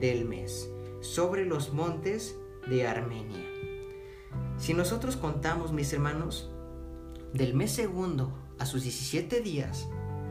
del 0.00 0.24
mes, 0.24 0.70
sobre 1.02 1.44
los 1.44 1.74
montes 1.74 2.34
de 2.66 2.86
Armenia. 2.86 3.44
Si 4.56 4.72
nosotros 4.72 5.18
contamos, 5.18 5.70
mis 5.74 5.92
hermanos, 5.92 6.50
del 7.34 7.52
mes 7.52 7.70
segundo 7.70 8.32
a 8.58 8.64
sus 8.64 8.84
17 8.84 9.42
días, 9.42 9.86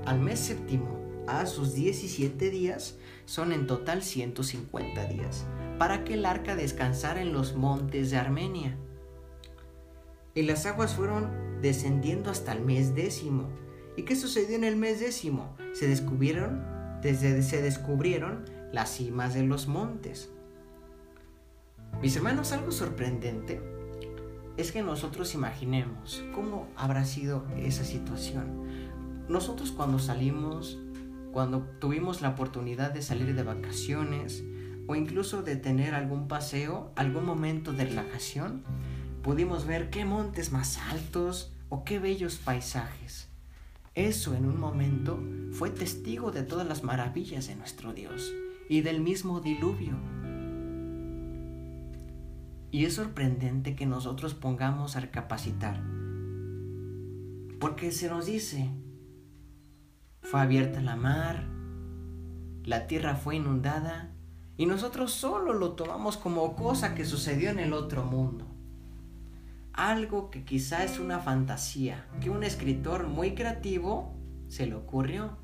al 0.07 0.19
mes 0.19 0.39
séptimo 0.39 0.99
a 1.27 1.45
sus 1.45 1.75
17 1.75 2.49
días, 2.49 2.97
son 3.25 3.51
en 3.51 3.67
total 3.67 4.01
150 4.01 5.05
días, 5.05 5.45
para 5.77 6.03
que 6.03 6.15
el 6.15 6.25
arca 6.25 6.55
descansara 6.55 7.21
en 7.21 7.33
los 7.33 7.55
montes 7.55 8.09
de 8.09 8.17
Armenia. 8.17 8.75
Y 10.33 10.41
las 10.41 10.65
aguas 10.65 10.95
fueron 10.95 11.61
descendiendo 11.61 12.31
hasta 12.31 12.53
el 12.53 12.61
mes 12.61 12.95
décimo. 12.95 13.47
¿Y 13.95 14.05
qué 14.05 14.15
sucedió 14.15 14.55
en 14.55 14.63
el 14.63 14.75
mes 14.75 14.99
décimo? 14.99 15.55
Se 15.73 15.87
descubrieron, 15.87 16.76
desde 17.01 17.41
se 17.43 17.61
descubrieron 17.61 18.45
las 18.71 18.89
cimas 18.89 19.33
de 19.33 19.43
los 19.43 19.67
montes. 19.67 20.29
Mis 22.01 22.15
hermanos, 22.15 22.51
algo 22.51 22.71
sorprendente 22.71 23.61
es 24.57 24.71
que 24.71 24.81
nosotros 24.81 25.33
imaginemos 25.33 26.23
cómo 26.33 26.67
habrá 26.75 27.05
sido 27.05 27.45
esa 27.57 27.83
situación. 27.83 28.65
Nosotros 29.29 29.71
cuando 29.71 29.99
salimos 29.99 30.79
cuando 31.37 31.61
tuvimos 31.79 32.21
la 32.21 32.29
oportunidad 32.29 32.91
de 32.91 33.03
salir 33.03 33.35
de 33.35 33.43
vacaciones 33.43 34.43
o 34.87 34.95
incluso 34.95 35.43
de 35.43 35.55
tener 35.55 35.93
algún 35.93 36.27
paseo, 36.27 36.91
algún 36.95 37.25
momento 37.25 37.73
de 37.73 37.85
relajación, 37.85 38.63
pudimos 39.21 39.67
ver 39.67 39.91
qué 39.91 40.03
montes 40.03 40.51
más 40.51 40.79
altos 40.89 41.53
o 41.69 41.83
qué 41.83 41.99
bellos 41.99 42.37
paisajes. 42.37 43.27
Eso 43.93 44.33
en 44.33 44.45
un 44.45 44.59
momento 44.59 45.19
fue 45.51 45.69
testigo 45.69 46.31
de 46.31 46.43
todas 46.43 46.67
las 46.67 46.83
maravillas 46.83 47.47
de 47.47 47.55
nuestro 47.55 47.93
Dios 47.93 48.33
y 48.69 48.81
del 48.81 49.01
mismo 49.01 49.39
diluvio. 49.39 49.97
Y 52.71 52.85
es 52.85 52.95
sorprendente 52.95 53.75
que 53.75 53.85
nosotros 53.85 54.33
pongamos 54.33 54.95
a 54.95 54.99
recapacitar, 54.99 55.81
porque 57.59 57.91
se 57.91 58.09
nos 58.09 58.25
dice, 58.25 58.69
fue 60.21 60.41
abierta 60.41 60.81
la 60.81 60.95
mar, 60.95 61.47
la 62.63 62.85
tierra 62.87 63.15
fue 63.15 63.37
inundada 63.37 64.11
y 64.57 64.65
nosotros 64.65 65.13
solo 65.13 65.53
lo 65.53 65.73
tomamos 65.73 66.17
como 66.17 66.55
cosa 66.55 66.95
que 66.95 67.05
sucedió 67.05 67.49
en 67.49 67.59
el 67.59 67.71
otro 67.73 68.03
mundo. 68.03 68.45
Algo 69.71 70.29
que 70.29 70.43
quizá 70.43 70.83
es 70.83 70.99
una 70.99 71.19
fantasía, 71.19 72.07
que 72.19 72.29
un 72.29 72.43
escritor 72.43 73.07
muy 73.07 73.35
creativo 73.35 74.16
se 74.47 74.65
le 74.65 74.75
ocurrió. 74.75 75.37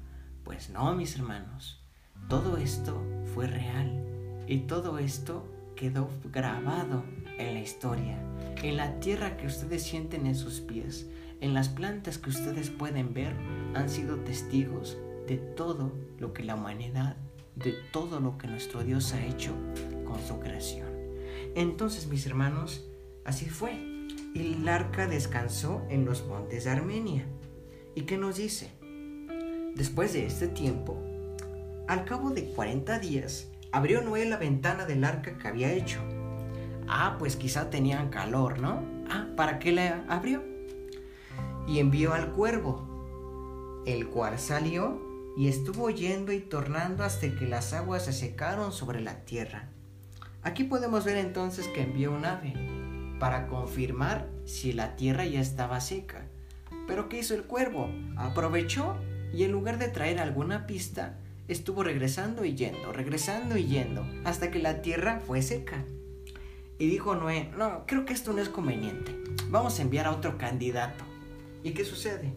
Pues 0.43 0.69
no, 0.69 0.93
mis 0.95 1.15
hermanos, 1.15 1.83
todo 2.29 2.57
esto 2.57 3.01
fue 3.33 3.47
real 3.47 4.05
y 4.47 4.59
todo 4.59 4.97
esto 4.97 5.47
quedó 5.75 6.09
grabado 6.31 7.03
en 7.37 7.53
la 7.53 7.61
historia, 7.61 8.17
en 8.61 8.77
la 8.77 8.99
tierra 8.99 9.37
que 9.37 9.47
ustedes 9.47 9.83
sienten 9.83 10.27
en 10.27 10.35
sus 10.35 10.59
pies, 10.59 11.07
en 11.41 11.53
las 11.53 11.69
plantas 11.69 12.17
que 12.17 12.29
ustedes 12.29 12.69
pueden 12.69 13.13
ver 13.13 13.35
han 13.73 13.89
sido 13.89 14.17
testigos 14.17 14.97
de 15.27 15.37
todo 15.37 15.91
lo 16.19 16.33
que 16.33 16.43
la 16.43 16.55
humanidad, 16.55 17.17
de 17.55 17.73
todo 17.91 18.19
lo 18.19 18.37
que 18.37 18.47
nuestro 18.47 18.83
Dios 18.83 19.13
ha 19.13 19.25
hecho 19.25 19.53
con 20.05 20.21
su 20.21 20.39
creación. 20.39 20.87
Entonces, 21.55 22.07
mis 22.07 22.25
hermanos, 22.25 22.85
así 23.25 23.45
fue. 23.45 23.73
El 24.35 24.67
arca 24.67 25.07
descansó 25.07 25.83
en 25.89 26.05
los 26.05 26.25
montes 26.25 26.63
de 26.63 26.71
Armenia. 26.71 27.25
¿Y 27.95 28.01
qué 28.01 28.17
nos 28.17 28.37
dice? 28.37 28.71
Después 29.75 30.13
de 30.13 30.25
este 30.25 30.47
tiempo, 30.47 30.97
al 31.87 32.05
cabo 32.05 32.29
de 32.29 32.45
40 32.45 32.99
días, 32.99 33.47
abrió 33.71 34.01
Noé 34.01 34.25
la 34.25 34.37
ventana 34.37 34.85
del 34.85 35.03
arca 35.03 35.37
que 35.37 35.47
había 35.47 35.71
hecho. 35.71 35.99
Ah, 36.87 37.15
pues 37.17 37.35
quizá 37.35 37.69
tenían 37.69 38.09
calor, 38.09 38.59
¿no? 38.59 38.83
Ah, 39.09 39.27
¿para 39.35 39.57
qué 39.57 39.71
le 39.71 39.89
abrió? 40.07 40.43
Y 41.67 41.79
envió 41.79 42.13
al 42.13 42.31
cuervo, 42.31 43.81
el 43.87 44.07
cual 44.09 44.37
salió 44.37 45.01
y 45.35 45.47
estuvo 45.47 45.89
yendo 45.89 46.31
y 46.31 46.39
tornando 46.39 47.03
hasta 47.03 47.33
que 47.35 47.47
las 47.47 47.73
aguas 47.73 48.05
se 48.05 48.13
secaron 48.13 48.71
sobre 48.71 49.01
la 49.01 49.25
tierra. 49.25 49.69
Aquí 50.43 50.65
podemos 50.65 51.03
ver 51.03 51.17
entonces 51.17 51.67
que 51.67 51.81
envió 51.81 52.11
un 52.11 52.25
ave 52.25 52.53
para 53.19 53.47
confirmar 53.47 54.29
si 54.45 54.73
la 54.73 54.95
tierra 54.95 55.25
ya 55.25 55.39
estaba 55.39 55.81
seca. 55.81 56.27
Pero 56.85 57.09
¿qué 57.09 57.19
hizo 57.19 57.33
el 57.33 57.43
cuervo? 57.43 57.89
Aprovechó 58.17 58.97
y 59.33 59.43
en 59.43 59.51
lugar 59.51 59.79
de 59.79 59.87
traer 59.87 60.19
alguna 60.19 60.67
pista, 60.67 61.17
estuvo 61.47 61.83
regresando 61.83 62.45
y 62.45 62.55
yendo, 62.55 62.93
regresando 62.93 63.57
y 63.57 63.65
yendo, 63.65 64.05
hasta 64.23 64.51
que 64.51 64.59
la 64.59 64.81
tierra 64.81 65.19
fue 65.25 65.41
seca. 65.41 65.83
Y 66.77 66.87
dijo 66.87 67.15
Noé, 67.15 67.51
no, 67.57 67.85
creo 67.87 68.05
que 68.05 68.13
esto 68.13 68.31
no 68.31 68.41
es 68.41 68.49
conveniente. 68.49 69.17
Vamos 69.49 69.79
a 69.79 69.81
enviar 69.81 70.05
a 70.05 70.11
otro 70.11 70.37
candidato. 70.37 71.03
¿Y 71.63 71.71
qué 71.71 71.83
sucede? 71.83 72.33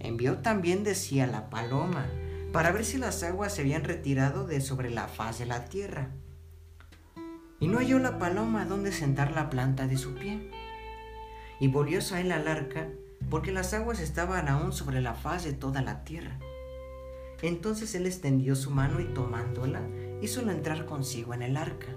Envió 0.00 0.38
también, 0.38 0.84
decía, 0.84 1.26
la 1.26 1.50
paloma, 1.50 2.06
para 2.52 2.72
ver 2.72 2.84
si 2.84 2.98
las 2.98 3.22
aguas 3.22 3.54
se 3.54 3.62
habían 3.62 3.84
retirado 3.84 4.46
de 4.46 4.60
sobre 4.60 4.90
la 4.90 5.06
faz 5.06 5.38
de 5.38 5.46
la 5.46 5.66
tierra. 5.66 6.10
Y 7.60 7.68
no 7.68 7.78
halló 7.78 7.98
la 7.98 8.18
paloma 8.18 8.64
donde 8.64 8.90
sentar 8.90 9.32
la 9.32 9.50
planta 9.50 9.86
de 9.86 9.98
su 9.98 10.14
pie. 10.14 10.50
Y 11.60 11.68
volvió 11.68 12.00
a 12.12 12.20
él 12.20 12.32
al 12.32 12.48
arca, 12.48 12.88
porque 13.30 13.52
las 13.52 13.72
aguas 13.72 14.00
estaban 14.00 14.48
aún 14.48 14.72
sobre 14.72 15.00
la 15.00 15.14
faz 15.14 15.44
de 15.44 15.52
toda 15.52 15.82
la 15.82 16.04
tierra. 16.04 16.38
Entonces 17.42 17.94
él 17.94 18.06
extendió 18.06 18.54
su 18.56 18.70
mano 18.70 19.00
y 19.00 19.04
tomándola, 19.04 19.80
hízola 20.20 20.52
entrar 20.52 20.84
consigo 20.84 21.32
en 21.32 21.42
el 21.42 21.56
arca. 21.56 21.94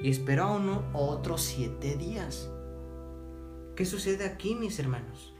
Y 0.00 0.08
esperó 0.08 0.44
a 0.44 0.56
uno 0.56 0.84
otros 0.92 1.42
siete 1.42 1.96
días. 1.96 2.50
¿Qué 3.74 3.84
sucede 3.84 4.24
aquí, 4.24 4.54
mis 4.54 4.78
hermanos? 4.78 5.34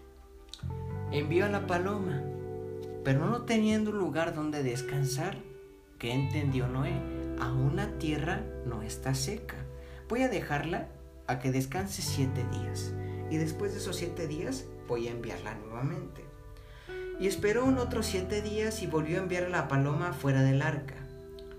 Envió 1.13 1.47
a 1.47 1.49
la 1.49 1.67
paloma, 1.67 2.23
pero 3.05 3.27
no 3.27 3.43
teniendo 3.43 3.93
lugar 3.93 4.35
donde 4.35 4.63
descansar, 4.63 5.39
¿qué 5.99 6.13
entendió 6.13 6.67
Noé? 6.69 7.01
Aún 7.41 7.77
la 7.77 7.99
tierra 7.99 8.43
no 8.67 8.83
está 8.83 9.15
seca. 9.15 9.57
Voy 10.09 10.23
a 10.23 10.29
dejarla 10.29 10.89
a 11.27 11.39
que 11.39 11.53
descanse 11.53 12.03
siete 12.03 12.45
días. 12.51 12.93
Y 13.31 13.37
después 13.37 13.73
de 13.73 13.79
esos 13.79 13.97
siete 13.97 14.27
días 14.27 14.67
voy 14.89 15.09
a 15.09 15.13
enviarla 15.13 15.55
nuevamente. 15.55 16.25
Y 17.19 17.27
esperó 17.27 17.65
un 17.65 17.79
otro 17.79 18.03
siete 18.03 18.43
días 18.43 18.83
y 18.83 18.87
volvió 18.87 19.19
a 19.19 19.23
enviar 19.23 19.45
a 19.45 19.49
la 19.49 19.69
paloma 19.69 20.13
fuera 20.13 20.43
del 20.43 20.63
arca. 20.63 20.97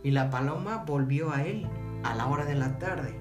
Y 0.03 0.11
la 0.11 0.29
paloma 0.29 0.83
volvió 0.85 1.31
a 1.31 1.43
él 1.43 1.67
a 2.03 2.15
la 2.15 2.27
hora 2.27 2.45
de 2.45 2.55
la 2.55 2.77
tarde. 2.77 3.15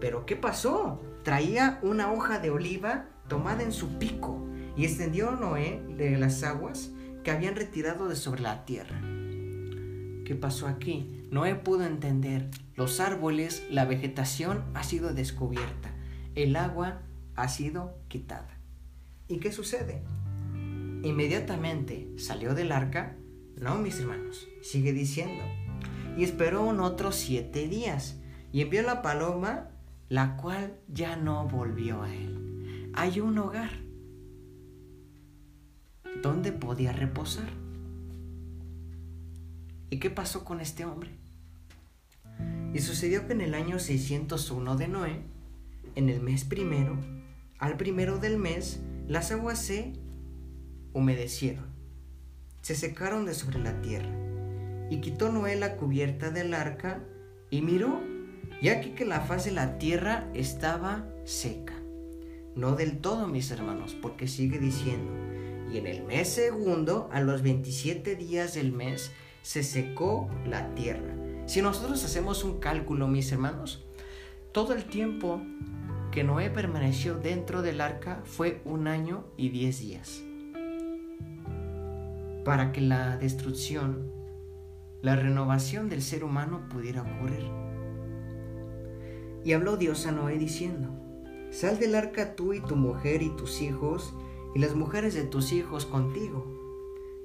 Pero 0.00 0.26
¿qué 0.26 0.36
pasó? 0.36 1.02
Traía 1.22 1.78
una 1.82 2.12
hoja 2.12 2.38
de 2.38 2.50
oliva 2.50 3.06
tomada 3.28 3.62
en 3.62 3.72
su 3.72 3.98
pico 3.98 4.46
y 4.76 4.84
extendió 4.84 5.32
Noé 5.32 5.82
de 5.96 6.16
las 6.16 6.42
aguas 6.42 6.90
que 7.22 7.30
habían 7.30 7.56
retirado 7.56 8.08
de 8.08 8.16
sobre 8.16 8.42
la 8.42 8.64
tierra. 8.64 9.00
¿Qué 10.24 10.36
pasó 10.40 10.66
aquí? 10.68 11.26
Noé 11.30 11.54
pudo 11.54 11.84
entender. 11.84 12.48
Los 12.74 13.00
árboles, 13.00 13.66
la 13.70 13.84
vegetación 13.84 14.64
ha 14.74 14.82
sido 14.82 15.12
descubierta. 15.12 15.90
El 16.34 16.56
agua 16.56 17.02
ha 17.38 17.48
sido 17.48 17.94
quitada. 18.08 18.58
¿Y 19.28 19.38
qué 19.38 19.52
sucede? 19.52 20.02
Inmediatamente 21.04 22.08
salió 22.18 22.54
del 22.54 22.72
arca, 22.72 23.16
no, 23.56 23.78
mis 23.78 24.00
hermanos, 24.00 24.48
sigue 24.60 24.92
diciendo, 24.92 25.44
y 26.16 26.24
esperó 26.24 26.64
un 26.64 26.80
otro 26.80 27.12
siete 27.12 27.68
días, 27.68 28.16
y 28.52 28.62
envió 28.62 28.82
la 28.82 29.02
paloma, 29.02 29.68
la 30.08 30.36
cual 30.36 30.78
ya 30.88 31.14
no 31.14 31.46
volvió 31.46 32.02
a 32.02 32.12
él. 32.12 32.90
Hay 32.94 33.20
un 33.20 33.38
hogar 33.38 33.70
donde 36.20 36.50
podía 36.50 36.92
reposar. 36.92 37.50
¿Y 39.90 40.00
qué 40.00 40.10
pasó 40.10 40.44
con 40.44 40.60
este 40.60 40.84
hombre? 40.84 41.10
Y 42.74 42.80
sucedió 42.80 43.26
que 43.28 43.34
en 43.34 43.42
el 43.42 43.54
año 43.54 43.78
601 43.78 44.76
de 44.76 44.88
Noé, 44.88 45.22
en 45.94 46.08
el 46.08 46.20
mes 46.20 46.44
primero, 46.44 46.98
al 47.58 47.76
primero 47.76 48.18
del 48.18 48.38
mes, 48.38 48.80
las 49.06 49.32
aguas 49.32 49.58
se 49.58 49.94
humedecieron, 50.92 51.66
se 52.62 52.74
secaron 52.74 53.26
de 53.26 53.34
sobre 53.34 53.58
la 53.58 53.80
tierra. 53.80 54.10
Y 54.90 55.00
quitó 55.00 55.30
Noé 55.30 55.56
la 55.56 55.76
cubierta 55.76 56.30
del 56.30 56.54
arca 56.54 57.02
y 57.50 57.62
miró, 57.62 58.00
y 58.60 58.68
aquí 58.68 58.90
que 58.90 59.04
la 59.04 59.20
faz 59.20 59.44
de 59.44 59.52
la 59.52 59.78
tierra 59.78 60.30
estaba 60.34 61.06
seca. 61.24 61.74
No 62.54 62.74
del 62.74 62.98
todo, 62.98 63.26
mis 63.26 63.50
hermanos, 63.50 63.96
porque 64.00 64.28
sigue 64.28 64.58
diciendo, 64.58 65.12
y 65.72 65.78
en 65.78 65.86
el 65.86 66.04
mes 66.04 66.28
segundo, 66.28 67.08
a 67.12 67.20
los 67.20 67.42
27 67.42 68.16
días 68.16 68.54
del 68.54 68.72
mes, 68.72 69.12
se 69.42 69.62
secó 69.62 70.28
la 70.46 70.74
tierra. 70.74 71.14
Si 71.46 71.62
nosotros 71.62 72.04
hacemos 72.04 72.44
un 72.44 72.58
cálculo, 72.58 73.08
mis 73.08 73.30
hermanos, 73.32 73.84
todo 74.52 74.74
el 74.74 74.84
tiempo 74.84 75.40
que 76.18 76.24
Noé 76.24 76.50
permaneció 76.50 77.14
dentro 77.16 77.62
del 77.62 77.80
arca 77.80 78.22
fue 78.24 78.60
un 78.64 78.88
año 78.88 79.22
y 79.36 79.50
diez 79.50 79.78
días 79.78 80.20
para 82.44 82.72
que 82.72 82.80
la 82.80 83.16
destrucción, 83.16 84.10
la 85.00 85.14
renovación 85.14 85.88
del 85.88 86.02
ser 86.02 86.24
humano 86.24 86.68
pudiera 86.70 87.02
ocurrir. 87.02 87.46
Y 89.44 89.52
habló 89.52 89.76
Dios 89.76 90.06
a 90.06 90.10
Noé 90.10 90.38
diciendo, 90.38 90.88
Sal 91.52 91.78
del 91.78 91.94
arca 91.94 92.34
tú 92.34 92.52
y 92.52 92.60
tu 92.62 92.74
mujer 92.74 93.22
y 93.22 93.30
tus 93.36 93.62
hijos 93.62 94.12
y 94.56 94.58
las 94.58 94.74
mujeres 94.74 95.14
de 95.14 95.22
tus 95.22 95.52
hijos 95.52 95.86
contigo. 95.86 96.44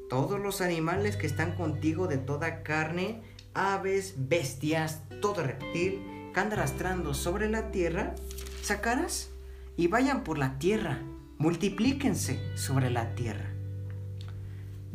Todos 0.08 0.40
los 0.40 0.62
animales 0.62 1.18
que 1.18 1.26
están 1.26 1.56
contigo 1.56 2.06
de 2.06 2.20
toda 2.20 2.62
carne, 2.62 3.24
aves, 3.56 4.14
bestias, 4.30 5.02
todo 5.20 5.42
reptil, 5.42 6.00
que 6.32 6.40
anda 6.40 6.58
arrastrando 6.58 7.16
sobre 7.16 7.50
la 7.50 7.72
tierra, 7.72 8.14
sacarás 8.63 9.30
y 9.76 9.88
vayan 9.88 10.23
por 10.23 10.38
la 10.38 10.58
tierra, 10.58 11.02
multiplíquense 11.38 12.39
sobre 12.56 12.89
la 12.89 13.13
tierra. 13.13 13.49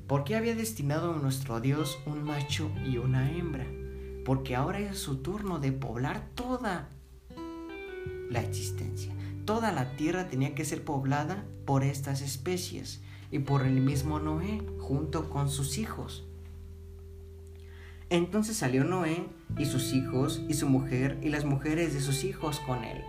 Porque 0.06 0.36
había 0.36 0.54
destinado 0.54 1.12
a 1.12 1.18
nuestro 1.18 1.60
Dios 1.60 1.98
un 2.06 2.22
macho 2.22 2.70
y 2.86 2.96
una 2.96 3.30
hembra, 3.30 3.66
porque 4.24 4.56
ahora 4.56 4.78
es 4.80 4.98
su 4.98 5.18
turno 5.18 5.58
de 5.58 5.72
poblar 5.72 6.30
toda 6.34 6.88
la 8.30 8.40
existencia. 8.40 9.12
Toda 9.44 9.70
la 9.70 9.96
tierra 9.96 10.28
tenía 10.28 10.54
que 10.54 10.64
ser 10.64 10.82
poblada 10.82 11.44
por 11.66 11.84
estas 11.84 12.22
especies 12.22 13.02
y 13.30 13.40
por 13.40 13.66
el 13.66 13.82
mismo 13.82 14.18
Noé 14.18 14.62
junto 14.78 15.28
con 15.28 15.50
sus 15.50 15.76
hijos. 15.76 16.26
Entonces 18.08 18.56
salió 18.56 18.84
Noé 18.84 19.26
y 19.58 19.66
sus 19.66 19.92
hijos 19.92 20.40
y 20.48 20.54
su 20.54 20.66
mujer 20.70 21.18
y 21.22 21.28
las 21.28 21.44
mujeres 21.44 21.92
de 21.92 22.00
sus 22.00 22.24
hijos 22.24 22.60
con 22.60 22.84
él. 22.84 23.02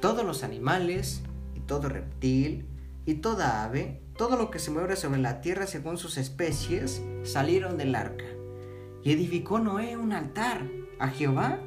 Todos 0.00 0.24
los 0.24 0.42
animales 0.42 1.22
y 1.54 1.60
todo 1.60 1.88
reptil 1.88 2.66
y 3.06 3.14
toda 3.14 3.64
ave 3.64 4.04
todo 4.16 4.36
lo 4.36 4.50
que 4.50 4.60
se 4.60 4.70
mueve 4.70 4.94
sobre 4.94 5.20
la 5.20 5.40
tierra 5.40 5.66
según 5.66 5.98
sus 5.98 6.18
especies, 6.18 7.02
salieron 7.24 7.76
del 7.76 7.94
arca. 7.94 8.26
Y 9.02 9.12
edificó 9.12 9.58
Noé 9.58 9.96
un 9.96 10.12
altar 10.12 10.62
a 10.98 11.08
Jehová, 11.08 11.58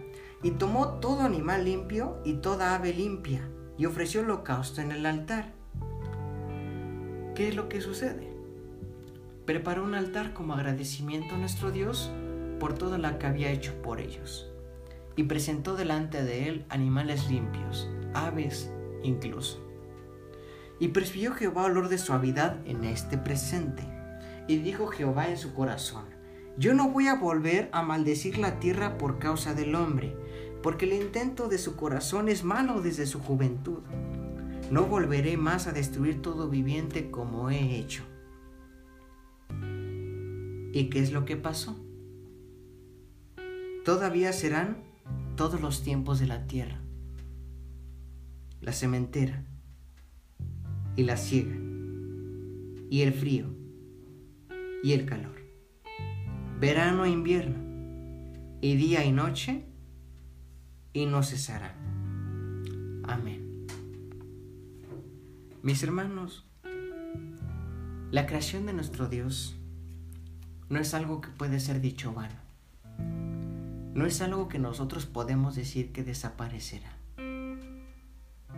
y 0.43 0.51
tomó 0.51 0.99
todo 0.99 1.21
animal 1.21 1.65
limpio 1.65 2.21
y 2.23 2.35
toda 2.35 2.75
ave 2.75 2.93
limpia, 2.93 3.41
y 3.77 3.85
ofreció 3.85 4.21
holocausto 4.21 4.81
en 4.81 4.91
el 4.91 5.05
altar. 5.05 5.51
¿Qué 7.35 7.49
es 7.49 7.55
lo 7.55 7.67
que 7.69 7.81
sucede? 7.81 8.31
Preparó 9.45 9.83
un 9.83 9.95
altar 9.95 10.33
como 10.33 10.53
agradecimiento 10.53 11.35
a 11.35 11.37
nuestro 11.37 11.71
Dios 11.71 12.11
por 12.59 12.73
todo 12.73 12.97
lo 12.97 13.19
que 13.19 13.27
había 13.27 13.51
hecho 13.51 13.73
por 13.81 13.99
ellos, 13.99 14.49
y 15.15 15.23
presentó 15.23 15.75
delante 15.75 16.23
de 16.23 16.47
él 16.47 16.65
animales 16.69 17.29
limpios, 17.29 17.89
aves 18.25 18.71
incluso. 19.03 19.63
Y 20.79 20.89
percibió 20.89 21.33
Jehová 21.33 21.65
olor 21.65 21.89
de 21.89 21.97
suavidad 21.97 22.57
en 22.65 22.83
este 22.83 23.17
presente. 23.17 23.83
Y 24.47 24.57
dijo 24.57 24.87
Jehová 24.87 25.29
en 25.29 25.37
su 25.37 25.53
corazón, 25.53 26.05
yo 26.57 26.73
no 26.73 26.89
voy 26.89 27.07
a 27.07 27.15
volver 27.15 27.69
a 27.71 27.83
maldecir 27.83 28.37
la 28.37 28.59
tierra 28.59 28.97
por 28.97 29.19
causa 29.19 29.53
del 29.53 29.75
hombre, 29.75 30.15
porque 30.63 30.85
el 30.85 30.93
intento 30.93 31.49
de 31.49 31.57
su 31.57 31.75
corazón 31.75 32.29
es 32.29 32.43
malo 32.43 32.81
desde 32.81 33.05
su 33.05 33.19
juventud. 33.19 33.81
No 34.71 34.85
volveré 34.85 35.37
más 35.37 35.67
a 35.67 35.71
destruir 35.71 36.21
todo 36.21 36.49
viviente 36.49 37.11
como 37.11 37.49
he 37.49 37.77
hecho. 37.77 38.03
¿Y 40.73 40.89
qué 40.89 40.99
es 40.99 41.11
lo 41.11 41.25
que 41.25 41.37
pasó? 41.37 41.77
Todavía 43.85 44.33
serán 44.33 44.83
todos 45.35 45.61
los 45.61 45.83
tiempos 45.83 46.19
de 46.19 46.27
la 46.27 46.47
tierra. 46.47 46.81
La 48.61 48.73
cementera, 48.73 49.45
y 50.95 51.03
la 51.03 51.15
ciega, 51.15 51.55
y 52.89 53.01
el 53.01 53.13
frío, 53.13 53.53
y 54.83 54.93
el 54.93 55.05
calor, 55.05 55.35
verano 56.59 57.05
e 57.05 57.09
invierno, 57.09 57.55
y 58.61 58.75
día 58.75 59.05
y 59.05 59.11
noche, 59.11 59.63
y 60.91 61.05
no 61.05 61.21
cesará. 61.21 61.75
Amén. 63.03 63.67
Mis 65.61 65.83
hermanos, 65.83 66.47
la 68.11 68.25
creación 68.25 68.65
de 68.65 68.73
nuestro 68.73 69.07
Dios 69.07 69.55
no 70.69 70.79
es 70.79 70.93
algo 70.93 71.21
que 71.21 71.29
puede 71.29 71.59
ser 71.59 71.79
dicho 71.79 72.13
vano. 72.13 72.35
No 73.93 74.05
es 74.05 74.21
algo 74.21 74.47
que 74.47 74.59
nosotros 74.59 75.05
podemos 75.05 75.55
decir 75.55 75.91
que 75.91 76.03
desaparecerá. 76.03 76.96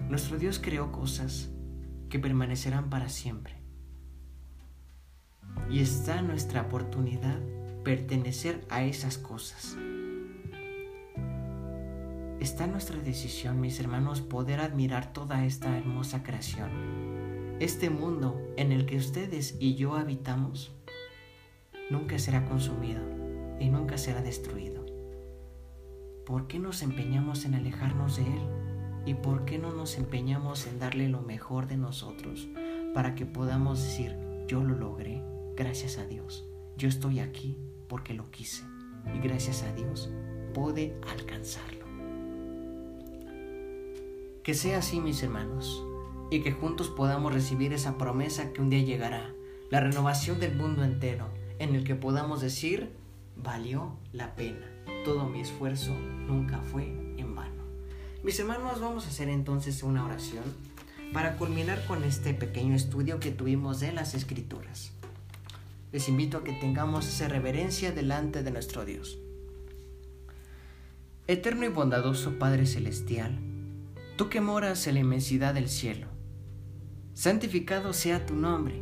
Nuestro 0.07 0.37
Dios 0.37 0.59
creó 0.59 0.91
cosas 0.91 1.49
que 2.09 2.19
permanecerán 2.19 2.89
para 2.89 3.09
siempre. 3.09 3.55
Y 5.69 5.79
está 5.79 6.21
nuestra 6.21 6.61
oportunidad 6.61 7.39
pertenecer 7.83 8.65
a 8.69 8.83
esas 8.83 9.17
cosas. 9.17 9.77
Está 12.39 12.67
nuestra 12.67 12.97
decisión, 12.99 13.59
mis 13.59 13.79
hermanos, 13.79 14.21
poder 14.21 14.61
admirar 14.61 15.11
toda 15.11 15.45
esta 15.45 15.77
hermosa 15.77 16.23
creación. 16.23 17.57
Este 17.59 17.89
mundo 17.89 18.41
en 18.55 18.71
el 18.71 18.85
que 18.85 18.95
ustedes 18.95 19.57
y 19.59 19.75
yo 19.75 19.95
habitamos 19.95 20.71
nunca 21.89 22.17
será 22.17 22.45
consumido 22.45 23.01
y 23.59 23.67
nunca 23.69 23.97
será 23.97 24.21
destruido. 24.21 24.85
¿Por 26.25 26.47
qué 26.47 26.59
nos 26.59 26.81
empeñamos 26.81 27.43
en 27.43 27.55
alejarnos 27.55 28.15
de 28.15 28.23
Él? 28.23 28.68
¿Y 29.05 29.15
por 29.15 29.45
qué 29.45 29.57
no 29.57 29.73
nos 29.73 29.97
empeñamos 29.97 30.67
en 30.67 30.79
darle 30.79 31.09
lo 31.09 31.21
mejor 31.21 31.67
de 31.67 31.77
nosotros 31.77 32.47
para 32.93 33.15
que 33.15 33.25
podamos 33.25 33.81
decir, 33.81 34.15
yo 34.47 34.63
lo 34.63 34.75
logré, 34.75 35.23
gracias 35.55 35.97
a 35.97 36.05
Dios, 36.05 36.47
yo 36.77 36.87
estoy 36.87 37.19
aquí 37.19 37.57
porque 37.87 38.13
lo 38.13 38.29
quise 38.31 38.63
y 39.13 39.19
gracias 39.19 39.63
a 39.63 39.73
Dios 39.73 40.09
pude 40.53 40.95
alcanzarlo? 41.11 41.85
Que 44.43 44.53
sea 44.53 44.79
así, 44.79 44.99
mis 44.99 45.21
hermanos, 45.21 45.83
y 46.31 46.41
que 46.41 46.51
juntos 46.51 46.89
podamos 46.89 47.33
recibir 47.33 47.73
esa 47.73 47.97
promesa 47.97 48.53
que 48.53 48.61
un 48.61 48.69
día 48.69 48.83
llegará, 48.83 49.33
la 49.69 49.79
renovación 49.79 50.39
del 50.39 50.55
mundo 50.55 50.83
entero, 50.83 51.27
en 51.59 51.75
el 51.75 51.83
que 51.83 51.95
podamos 51.95 52.41
decir, 52.41 52.91
valió 53.35 53.97
la 54.11 54.35
pena, 54.35 54.65
todo 55.05 55.25
mi 55.25 55.41
esfuerzo 55.41 55.93
nunca 55.93 56.59
fue. 56.61 57.08
Mis 58.21 58.37
hermanos, 58.37 58.81
vamos 58.81 59.05
a 59.05 59.09
hacer 59.09 59.29
entonces 59.29 59.81
una 59.81 60.03
oración 60.03 60.43
para 61.13 61.37
culminar 61.37 61.85
con 61.87 62.03
este 62.03 62.33
pequeño 62.33 62.75
estudio 62.75 63.21
que 63.21 63.31
tuvimos 63.31 63.79
de 63.79 63.93
las 63.93 64.13
escrituras. 64.13 64.91
Les 65.93 66.09
invito 66.09 66.37
a 66.37 66.43
que 66.43 66.51
tengamos 66.51 67.07
esa 67.07 67.29
reverencia 67.29 67.93
delante 67.93 68.43
de 68.43 68.51
nuestro 68.51 68.83
Dios. 68.83 69.17
Eterno 71.27 71.65
y 71.65 71.69
bondadoso 71.69 72.37
Padre 72.37 72.65
Celestial, 72.65 73.39
tú 74.17 74.27
que 74.27 74.41
moras 74.41 74.85
en 74.87 74.95
la 74.95 74.99
inmensidad 74.99 75.53
del 75.53 75.69
cielo, 75.69 76.07
santificado 77.13 77.93
sea 77.93 78.25
tu 78.25 78.35
nombre. 78.35 78.81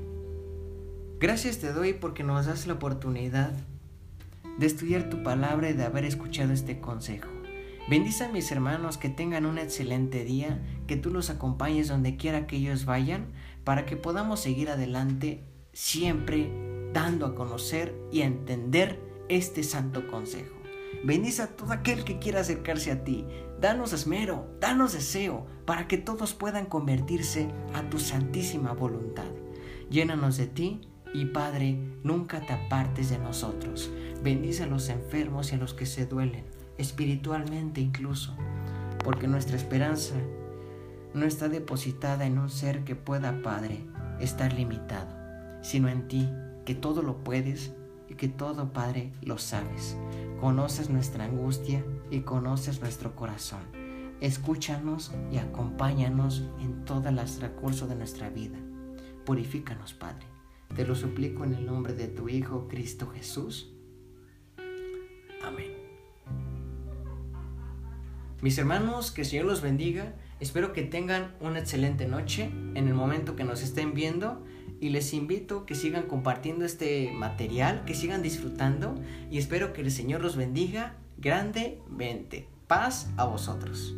Gracias 1.19 1.59
te 1.59 1.73
doy 1.73 1.93
porque 1.93 2.23
nos 2.23 2.47
das 2.47 2.65
la 2.65 2.73
oportunidad 2.73 3.53
de 4.57 4.65
estudiar 4.65 5.11
tu 5.11 5.21
palabra 5.21 5.69
y 5.69 5.73
de 5.73 5.83
haber 5.83 6.05
escuchado 6.05 6.53
este 6.53 6.79
consejo. 6.79 7.36
Bendice 7.89 8.25
a 8.25 8.29
mis 8.29 8.51
hermanos 8.51 8.97
que 8.97 9.07
tengan 9.07 9.45
un 9.45 9.57
excelente 9.57 10.25
día, 10.25 10.59
que 10.87 10.97
tú 10.97 11.09
los 11.09 11.29
acompañes 11.29 11.87
donde 11.87 12.17
quiera 12.17 12.45
que 12.45 12.57
ellos 12.57 12.83
vayan, 12.83 13.27
para 13.63 13.85
que 13.85 13.95
podamos 13.95 14.41
seguir 14.41 14.69
adelante 14.69 15.45
siempre 15.71 16.51
dando 16.91 17.25
a 17.25 17.33
conocer 17.33 17.95
y 18.11 18.21
a 18.21 18.25
entender 18.25 18.99
este 19.29 19.63
santo 19.63 20.05
consejo. 20.07 20.53
Bendice 21.05 21.43
a 21.43 21.55
todo 21.55 21.71
aquel 21.71 22.03
que 22.03 22.19
quiera 22.19 22.41
acercarse 22.41 22.91
a 22.91 23.05
ti. 23.05 23.25
Danos 23.61 23.93
esmero, 23.93 24.47
danos 24.59 24.91
deseo, 24.91 25.45
para 25.65 25.87
que 25.87 25.97
todos 25.97 26.33
puedan 26.33 26.65
convertirse 26.65 27.47
a 27.73 27.89
tu 27.89 27.99
santísima 27.99 28.73
voluntad. 28.73 29.31
Llénanos 29.89 30.35
de 30.35 30.47
ti 30.47 30.81
y 31.13 31.25
Padre, 31.25 31.79
nunca 32.03 32.41
te 32.41 32.51
apartes 32.51 33.09
de 33.09 33.17
nosotros. 33.17 33.89
Bendice 34.21 34.63
a 34.63 34.67
los 34.67 34.89
enfermos 34.89 35.53
y 35.53 35.55
a 35.55 35.57
los 35.57 35.73
que 35.73 35.85
se 35.85 36.05
duelen, 36.05 36.43
espiritualmente 36.77 37.81
incluso, 37.81 38.35
porque 39.03 39.27
nuestra 39.27 39.55
esperanza 39.55 40.15
no 41.13 41.25
está 41.25 41.49
depositada 41.49 42.25
en 42.25 42.37
un 42.37 42.49
ser 42.49 42.83
que 42.83 42.95
pueda, 42.95 43.41
Padre, 43.41 43.79
estar 44.19 44.53
limitado, 44.53 45.07
sino 45.61 45.89
en 45.89 46.07
ti, 46.07 46.29
que 46.65 46.75
todo 46.75 47.01
lo 47.01 47.23
puedes 47.23 47.73
y 48.09 48.15
que 48.15 48.27
todo, 48.27 48.73
Padre, 48.73 49.11
lo 49.21 49.37
sabes. 49.37 49.97
Conoces 50.39 50.89
nuestra 50.89 51.25
angustia 51.25 51.83
y 52.11 52.21
conoces 52.21 52.81
nuestro 52.81 53.15
corazón. 53.15 53.61
Escúchanos 54.19 55.11
y 55.31 55.37
acompáñanos 55.37 56.43
en 56.59 56.85
todo 56.85 57.09
el 57.09 57.19
recursos 57.39 57.87
de 57.87 57.95
nuestra 57.95 58.29
vida. 58.29 58.57
Purifícanos, 59.25 59.93
Padre. 59.93 60.25
Te 60.75 60.85
lo 60.85 60.95
suplico 60.95 61.43
en 61.43 61.53
el 61.53 61.65
nombre 61.65 61.93
de 61.93 62.07
tu 62.07 62.27
Hijo, 62.29 62.67
Cristo 62.67 63.07
Jesús. 63.07 63.76
Mis 68.41 68.57
hermanos, 68.59 69.11
que 69.11 69.21
el 69.21 69.27
Señor 69.27 69.45
los 69.45 69.61
bendiga. 69.61 70.13
Espero 70.39 70.71
que 70.71 70.83
tengan 70.83 71.33
una 71.39 71.59
excelente 71.59 72.07
noche 72.07 72.51
en 72.75 72.87
el 72.87 72.93
momento 72.93 73.35
que 73.35 73.43
nos 73.43 73.63
estén 73.63 73.95
viendo 73.95 74.45
y 74.79 74.89
les 74.89 75.13
invito 75.13 75.65
que 75.65 75.73
sigan 75.73 76.03
compartiendo 76.03 76.63
este 76.63 77.11
material, 77.11 77.83
que 77.85 77.95
sigan 77.95 78.21
disfrutando 78.21 78.93
y 79.31 79.39
espero 79.39 79.73
que 79.73 79.81
el 79.81 79.91
Señor 79.91 80.21
los 80.21 80.35
bendiga 80.35 80.97
grandemente. 81.17 82.47
Paz 82.67 83.09
a 83.17 83.25
vosotros. 83.25 83.95